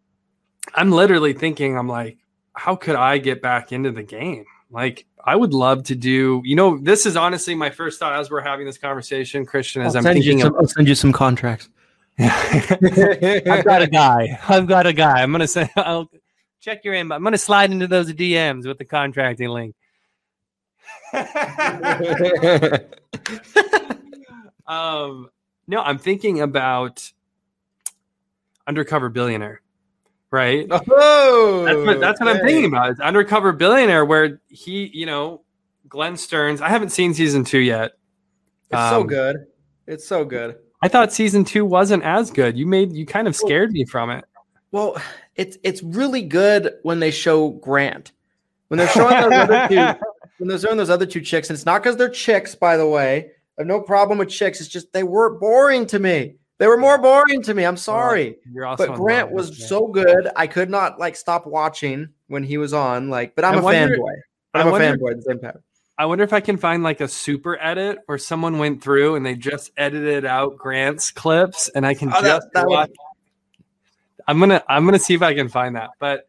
[0.76, 2.18] I'm literally thinking, I'm like,
[2.54, 4.46] how could I get back into the game?
[4.70, 8.30] Like, I would love to do, you know, this is honestly my first thought as
[8.30, 11.12] we're having this conversation, Christian, as I'll I'm thinking some, of, I'll send you some
[11.12, 11.70] contracts.
[12.20, 14.40] I've got a guy.
[14.48, 15.22] I've got a guy.
[15.22, 16.10] I'm gonna say I'll
[16.62, 17.16] check your inbox.
[17.16, 19.76] I'm gonna slide into those DMs with the contracting link.
[24.66, 25.30] um,
[25.68, 27.12] no, I'm thinking about
[28.66, 29.62] undercover billionaire
[30.32, 30.66] right?
[30.72, 32.92] Oh, that's what, that's what I'm thinking about.
[32.92, 35.44] It's Undercover Billionaire, where he, you know,
[35.88, 36.62] Glenn Stearns.
[36.62, 37.92] I haven't seen season two yet.
[38.70, 39.36] It's um, so good.
[39.88, 40.58] It's so good.
[40.82, 42.58] I thought season two wasn't as good.
[42.58, 44.26] You made you kind of scared me from it.
[44.72, 45.00] Well,
[45.42, 48.12] it's it's really good when they show Grant.
[48.68, 50.00] When they're showing those other two,
[50.38, 52.88] when they're showing those other two chicks, and it's not because they're chicks, by the
[52.88, 53.32] way.
[53.58, 54.62] I have no problem with chicks.
[54.62, 56.36] It's just they were boring to me.
[56.60, 57.66] They were more boring to me.
[57.66, 58.38] I'm sorry.
[58.56, 60.30] Oh, but Grant was so good.
[60.36, 63.10] I could not like stop watching when he was on.
[63.10, 64.14] Like, but I'm I a wonder, fanboy.
[64.54, 65.64] I'm a fanboy at the same time.
[65.98, 69.26] I wonder if I can find like a super edit where someone went through and
[69.26, 72.90] they just edited out Grant's clips and I can oh, just that, that watch.
[72.90, 72.98] Would...
[74.32, 75.92] I'm gonna I'm gonna see if I can find that.
[76.00, 76.28] But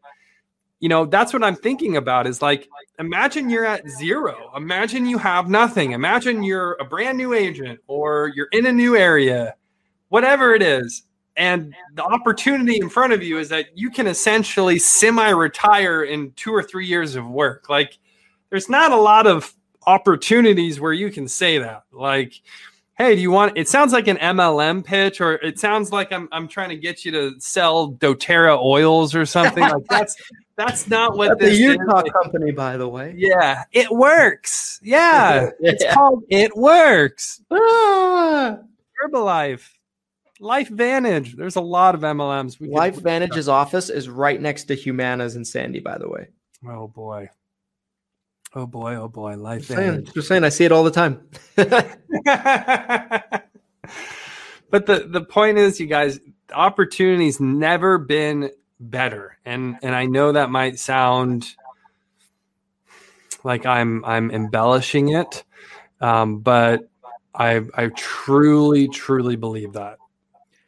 [0.80, 2.68] you know, that's what I'm thinking about is like
[2.98, 4.50] imagine you're at zero.
[4.56, 5.92] Imagine you have nothing.
[5.92, 9.54] Imagine you're a brand new agent or you're in a new area
[10.12, 11.04] whatever it is.
[11.38, 16.32] And the opportunity in front of you is that you can essentially semi retire in
[16.32, 17.70] two or three years of work.
[17.70, 17.96] Like,
[18.50, 19.54] there's not a lot of
[19.86, 21.84] opportunities where you can say that.
[21.92, 22.34] Like,
[22.98, 26.28] hey, do you want it sounds like an MLM pitch, or it sounds like I'm
[26.32, 29.62] I'm trying to get you to sell doTERRA oils or something.
[29.62, 30.16] like that's
[30.56, 32.12] that's not what that's this the Utah is.
[32.12, 33.14] company, by the way.
[33.16, 34.80] Yeah, it works.
[34.82, 35.70] Yeah, yeah.
[35.70, 37.42] it's called It Works.
[37.50, 38.58] Ah.
[39.02, 39.68] Herbalife.
[40.40, 41.36] Life Vantage.
[41.36, 42.58] There's a lot of MLMs.
[42.58, 46.28] We Life Vantage's office is right next to Humana's in Sandy, by the way.
[46.68, 47.28] Oh boy.
[48.54, 51.26] Oh boy, oh boy, Life just Saying, just saying, I see it all the time.
[51.56, 51.96] but
[54.86, 60.32] the the point is, you guys, the opportunity's never been better, and and I know
[60.32, 61.54] that might sound
[63.42, 65.44] like I'm I'm embellishing it,
[66.02, 66.90] um, but
[67.34, 69.96] I I truly truly believe that.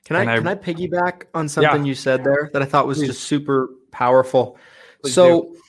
[0.06, 1.88] Can I, I, can I piggyback on something yeah.
[1.88, 3.08] you said there that I thought was Please.
[3.08, 4.58] just super powerful?
[5.02, 5.60] Please so do.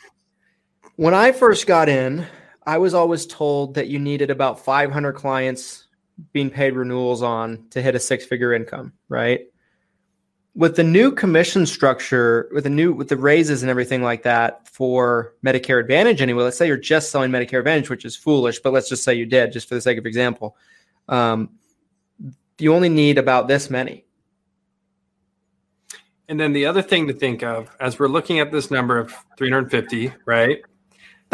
[0.96, 2.26] When I first got in,
[2.66, 5.88] I was always told that you needed about 500 clients
[6.32, 9.42] being paid renewals on to hit a six-figure income, right?
[10.56, 14.70] With the new commission structure, with the new with the raises and everything like that
[14.70, 18.72] for Medicare Advantage anyway, let's say you're just selling Medicare Advantage, which is foolish, but
[18.72, 20.56] let's just say you did, just for the sake of example.
[21.10, 21.50] Um,
[22.58, 24.06] you only need about this many.
[26.30, 29.14] And then the other thing to think of as we're looking at this number of
[29.38, 30.62] 350, right?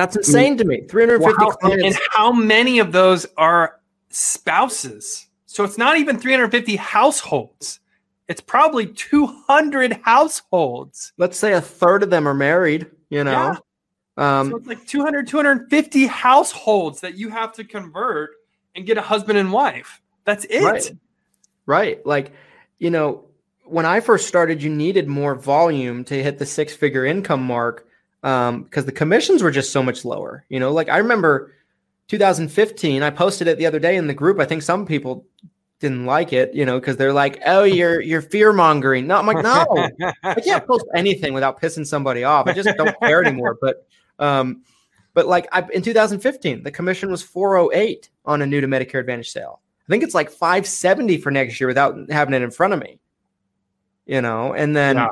[0.01, 0.81] That's insane to me.
[0.89, 1.51] 350 Wow.
[1.51, 1.83] clients.
[1.83, 3.79] And how many of those are
[4.09, 5.27] spouses?
[5.45, 7.79] So it's not even 350 households.
[8.27, 11.13] It's probably 200 households.
[11.19, 13.55] let's say a third of them are married, you know.
[14.17, 18.31] Um, so it's like 200, 250 households that you have to convert
[18.75, 20.01] and get a husband and wife.
[20.25, 20.63] That's it.
[20.63, 20.91] Right.
[21.67, 22.05] Right.
[22.07, 22.31] Like,
[22.79, 23.25] you know,
[23.65, 27.87] when I first started, you needed more volume to hit the six figure income mark
[28.23, 30.45] um, because the commissions were just so much lower.
[30.49, 31.53] You know, like I remember
[32.07, 34.39] 2015, I posted it the other day in the group.
[34.39, 35.25] I think some people
[35.79, 39.07] didn't like it, you know, because they're like, oh, you're you're fear mongering.
[39.07, 39.89] No, I'm like, no,
[40.23, 42.47] I can't post anything without pissing somebody off.
[42.47, 43.57] I just don't care anymore.
[43.59, 43.87] But
[44.19, 44.61] um,
[45.13, 49.31] but like I, in 2015, the commission was 408 on a new to Medicare Advantage
[49.31, 49.61] sale.
[49.87, 52.99] I think it's like 570 for next year without having it in front of me.
[54.05, 55.07] You know, and then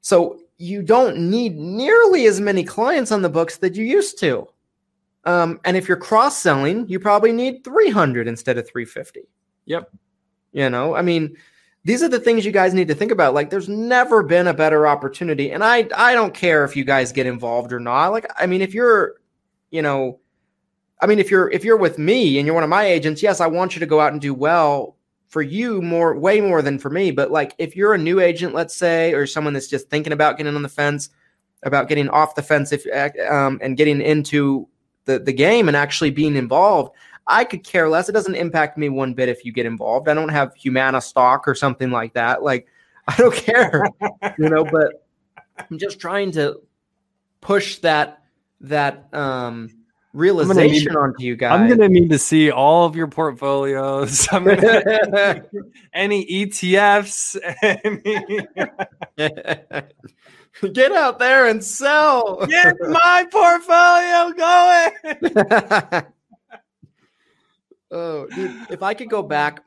[0.00, 4.48] so you don't need nearly as many clients on the books that you used to.
[5.24, 9.22] Um, and if you're cross selling, you probably need 300 instead of 350.
[9.66, 9.90] Yep.
[10.52, 11.36] You know, I mean,
[11.84, 13.34] these are the things you guys need to think about.
[13.34, 17.12] Like, there's never been a better opportunity, and I I don't care if you guys
[17.12, 18.08] get involved or not.
[18.08, 19.14] Like, I mean, if you're,
[19.70, 20.20] you know,
[21.02, 23.40] I mean, if you're if you're with me and you're one of my agents, yes,
[23.40, 24.93] I want you to go out and do well
[25.34, 27.10] for you more, way more than for me.
[27.10, 30.36] But like, if you're a new agent, let's say, or someone that's just thinking about
[30.36, 31.10] getting on the fence,
[31.64, 32.86] about getting off the fence, if
[33.28, 34.68] um, and getting into
[35.06, 36.92] the the game and actually being involved.
[37.26, 38.08] I could care less.
[38.08, 40.08] It doesn't impact me one bit if you get involved.
[40.08, 42.44] I don't have Humana stock or something like that.
[42.44, 42.68] Like
[43.08, 43.84] I don't care,
[44.38, 44.64] you know.
[44.64, 45.04] But
[45.58, 46.60] I'm just trying to
[47.40, 48.22] push that
[48.60, 49.83] that um,
[50.14, 51.60] realization onto you guys.
[51.60, 54.26] I'm gonna need to see all of your portfolios.
[54.32, 55.44] I'm gonna
[55.92, 57.36] any ETFs.
[57.62, 58.46] Any,
[60.72, 62.46] get out there and sell.
[62.46, 66.04] get my portfolio going.
[67.90, 69.64] oh, dude, if I could go back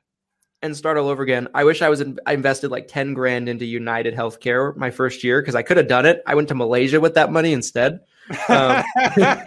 [0.61, 3.49] and start all over again, I wish I was in, I invested like 10 grand
[3.49, 6.24] into United Healthcare my first year because I could have done it.
[6.26, 7.99] I went to Malaysia with that money instead.
[8.49, 8.83] Um,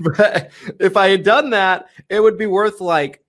[0.00, 0.50] but
[0.80, 3.22] if I had done that, it would be worth like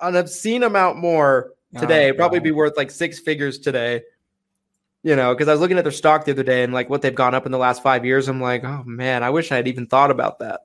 [0.00, 2.10] an obscene amount more today.
[2.10, 4.02] Oh, probably be worth like six figures today.
[5.02, 7.02] You know, because I was looking at their stock the other day and like what
[7.02, 8.28] they've gone up in the last five years.
[8.28, 10.60] I'm like, oh man, I wish I had even thought about that.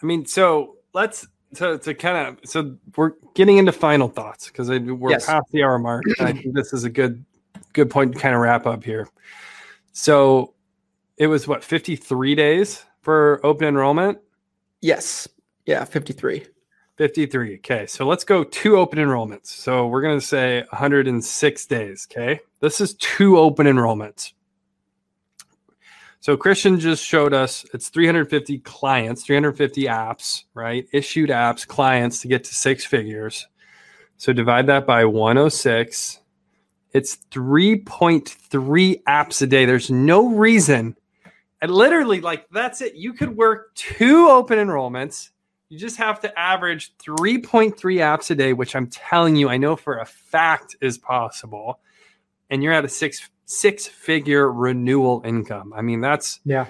[0.00, 4.68] I mean, so let's so to kind of so we're getting into final thoughts because
[4.68, 5.26] we're Yes.
[5.26, 6.04] past the hour mark.
[6.20, 7.24] I think this is a good
[7.72, 9.08] good point to kind of wrap up here.
[9.92, 10.54] So
[11.16, 14.18] it was what 53 days for open enrollment.
[14.80, 15.28] Yes.
[15.66, 16.46] Yeah, 53.
[16.96, 17.54] 53.
[17.56, 17.86] Okay.
[17.86, 19.46] So let's go two open enrollments.
[19.46, 22.06] So we're going to say 106 days.
[22.10, 22.40] Okay.
[22.60, 24.32] This is two open enrollments.
[26.22, 30.86] So Christian just showed us it's 350 clients, 350 apps, right?
[30.92, 33.46] Issued apps, clients to get to six figures.
[34.18, 36.20] So divide that by 106.
[36.92, 39.64] It's 3.3 apps a day.
[39.64, 40.96] There's no reason.
[41.62, 42.94] And literally, like, that's it.
[42.94, 45.30] You could work two open enrollments.
[45.68, 49.76] You just have to average 3.3 apps a day, which I'm telling you, I know
[49.76, 51.80] for a fact is possible.
[52.48, 55.72] And you're at a six six figure renewal income.
[55.74, 56.66] I mean, that's Yeah.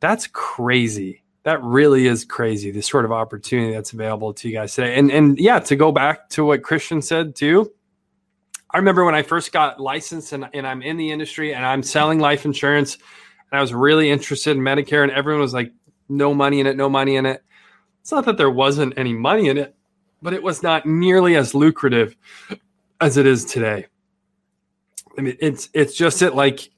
[0.00, 1.22] that's crazy.
[1.42, 2.70] That really is crazy.
[2.70, 4.96] The sort of opportunity that's available to you guys today.
[4.96, 7.70] And and yeah, to go back to what Christian said too.
[8.72, 11.82] I remember when I first got licensed and, and I'm in the industry and I'm
[11.82, 12.94] selling life insurance
[13.50, 15.72] and I was really interested in Medicare and everyone was like,
[16.08, 17.42] no money in it, no money in it.
[18.00, 19.74] It's not that there wasn't any money in it,
[20.22, 22.16] but it was not nearly as lucrative
[23.00, 23.86] as it is today.
[25.18, 26.70] I mean, it's it's just it like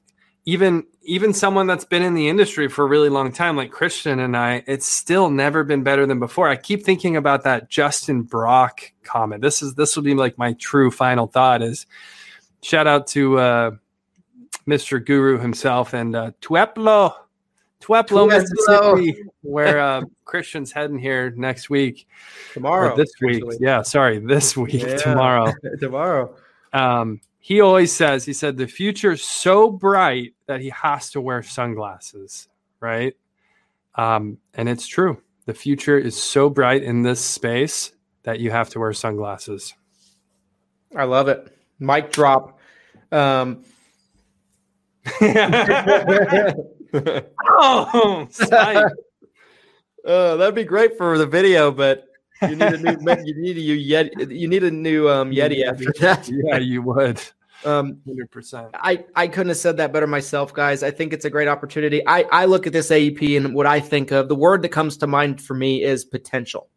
[0.45, 4.19] even even someone that's been in the industry for a really long time, like Christian
[4.19, 6.47] and I, it's still never been better than before.
[6.47, 9.41] I keep thinking about that Justin Brock comment.
[9.41, 11.85] This is this will be like my true final thought is
[12.61, 13.71] shout out to uh,
[14.67, 15.05] Mr.
[15.05, 17.13] Guru himself and uh, Tupelo,
[17.81, 18.27] Tupelo, Tupelo.
[18.27, 22.07] Mississippi, where uh, Christian's heading here next week
[22.51, 22.95] or Tomorrow.
[22.95, 23.43] this week.
[23.43, 23.57] actually.
[23.59, 24.95] Yeah, sorry, this week Yeah.
[24.95, 25.51] tomorrow
[25.81, 26.35] Tomorrow.
[26.71, 31.43] um, he always says, he said, the future's so bright that he has to wear
[31.43, 32.47] sunglasses,
[32.79, 33.17] right?
[33.95, 35.21] Um, and it's true.
[35.45, 37.91] The future is so bright in this space
[38.23, 39.73] that you have to wear sunglasses.
[40.95, 41.53] I love it.
[41.79, 42.59] Mic drop.
[43.11, 43.65] Um,
[45.21, 46.53] oh,
[48.53, 48.89] uh,
[50.37, 52.05] that'd be great for the video, but
[52.49, 55.65] you need a new you need a new Yeti you need a new um, Yeti
[55.65, 56.29] after that.
[56.29, 57.21] yeah, you would.
[57.65, 58.67] Um, Hundred percent.
[58.73, 60.83] I, I couldn't have said that better myself, guys.
[60.83, 62.05] I think it's a great opportunity.
[62.05, 64.97] I, I look at this AEP and what I think of the word that comes
[64.97, 66.67] to mind for me is potential.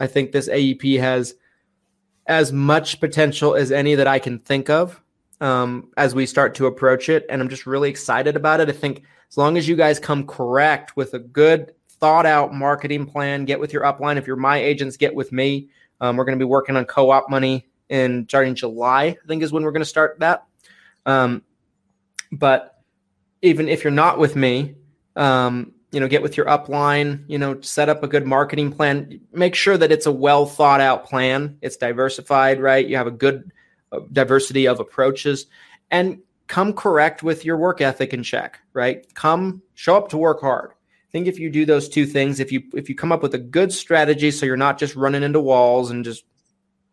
[0.00, 1.34] I think this AEP has
[2.26, 5.00] as much potential as any that I can think of
[5.40, 7.24] um, as we start to approach it.
[7.28, 8.68] And I'm just really excited about it.
[8.68, 13.06] I think as long as you guys come correct with a good, thought out marketing
[13.06, 14.16] plan, get with your upline.
[14.16, 15.68] If you're my agents, get with me.
[16.00, 19.42] Um, we're going to be working on co op money in starting July, I think
[19.42, 20.44] is when we're going to start that.
[21.04, 21.42] Um,
[22.32, 22.82] but
[23.42, 24.74] even if you're not with me,
[25.14, 29.20] um, you know, get with your upline, you know, set up a good marketing plan.
[29.32, 31.58] Make sure that it's a well thought out plan.
[31.62, 32.86] It's diversified, right?
[32.86, 33.50] You have a good
[33.92, 35.46] uh, diversity of approaches
[35.90, 36.18] and
[36.48, 39.06] come correct with your work ethic in check, right?
[39.14, 40.72] Come show up to work hard.
[41.16, 43.32] I think if you do those two things, if you if you come up with
[43.32, 46.24] a good strategy so you're not just running into walls and just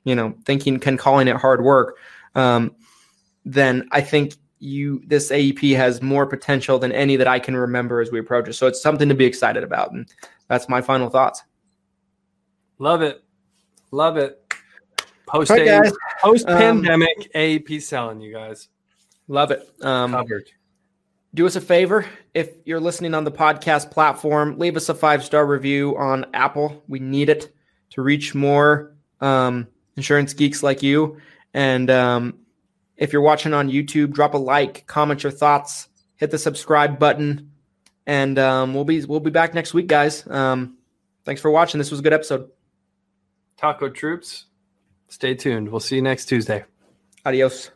[0.06, 1.98] you know thinking can calling it hard work,
[2.34, 2.74] um,
[3.44, 8.00] then I think you this AEP has more potential than any that I can remember
[8.00, 8.54] as we approach it.
[8.54, 10.08] So it's something to be excited about, and
[10.48, 11.44] that's my final thoughts.
[12.80, 13.26] Love it,
[13.92, 14.40] love it.
[15.28, 15.92] Post right,
[16.22, 18.70] post pandemic AEP selling, you guys.
[19.28, 19.68] Love it.
[19.82, 20.50] Um, Covered.
[21.34, 25.24] Do us a favor if you're listening on the podcast platform leave us a five
[25.24, 26.84] star review on apple.
[26.88, 27.54] We need it
[27.92, 31.18] to reach more um, insurance geeks like you.
[31.54, 32.40] And um,
[32.98, 37.52] if you're watching on youtube drop a like comment your thoughts hit the subscribe button
[38.06, 40.28] and um, we'll be we'll be back next week guys.
[40.28, 40.78] Um,
[41.26, 41.78] thanks for watching.
[41.78, 42.50] This was a good episode.
[43.58, 44.46] Taco troops,
[45.08, 45.70] stay tuned.
[45.70, 46.66] We'll see you next Tuesday.
[47.26, 47.73] adios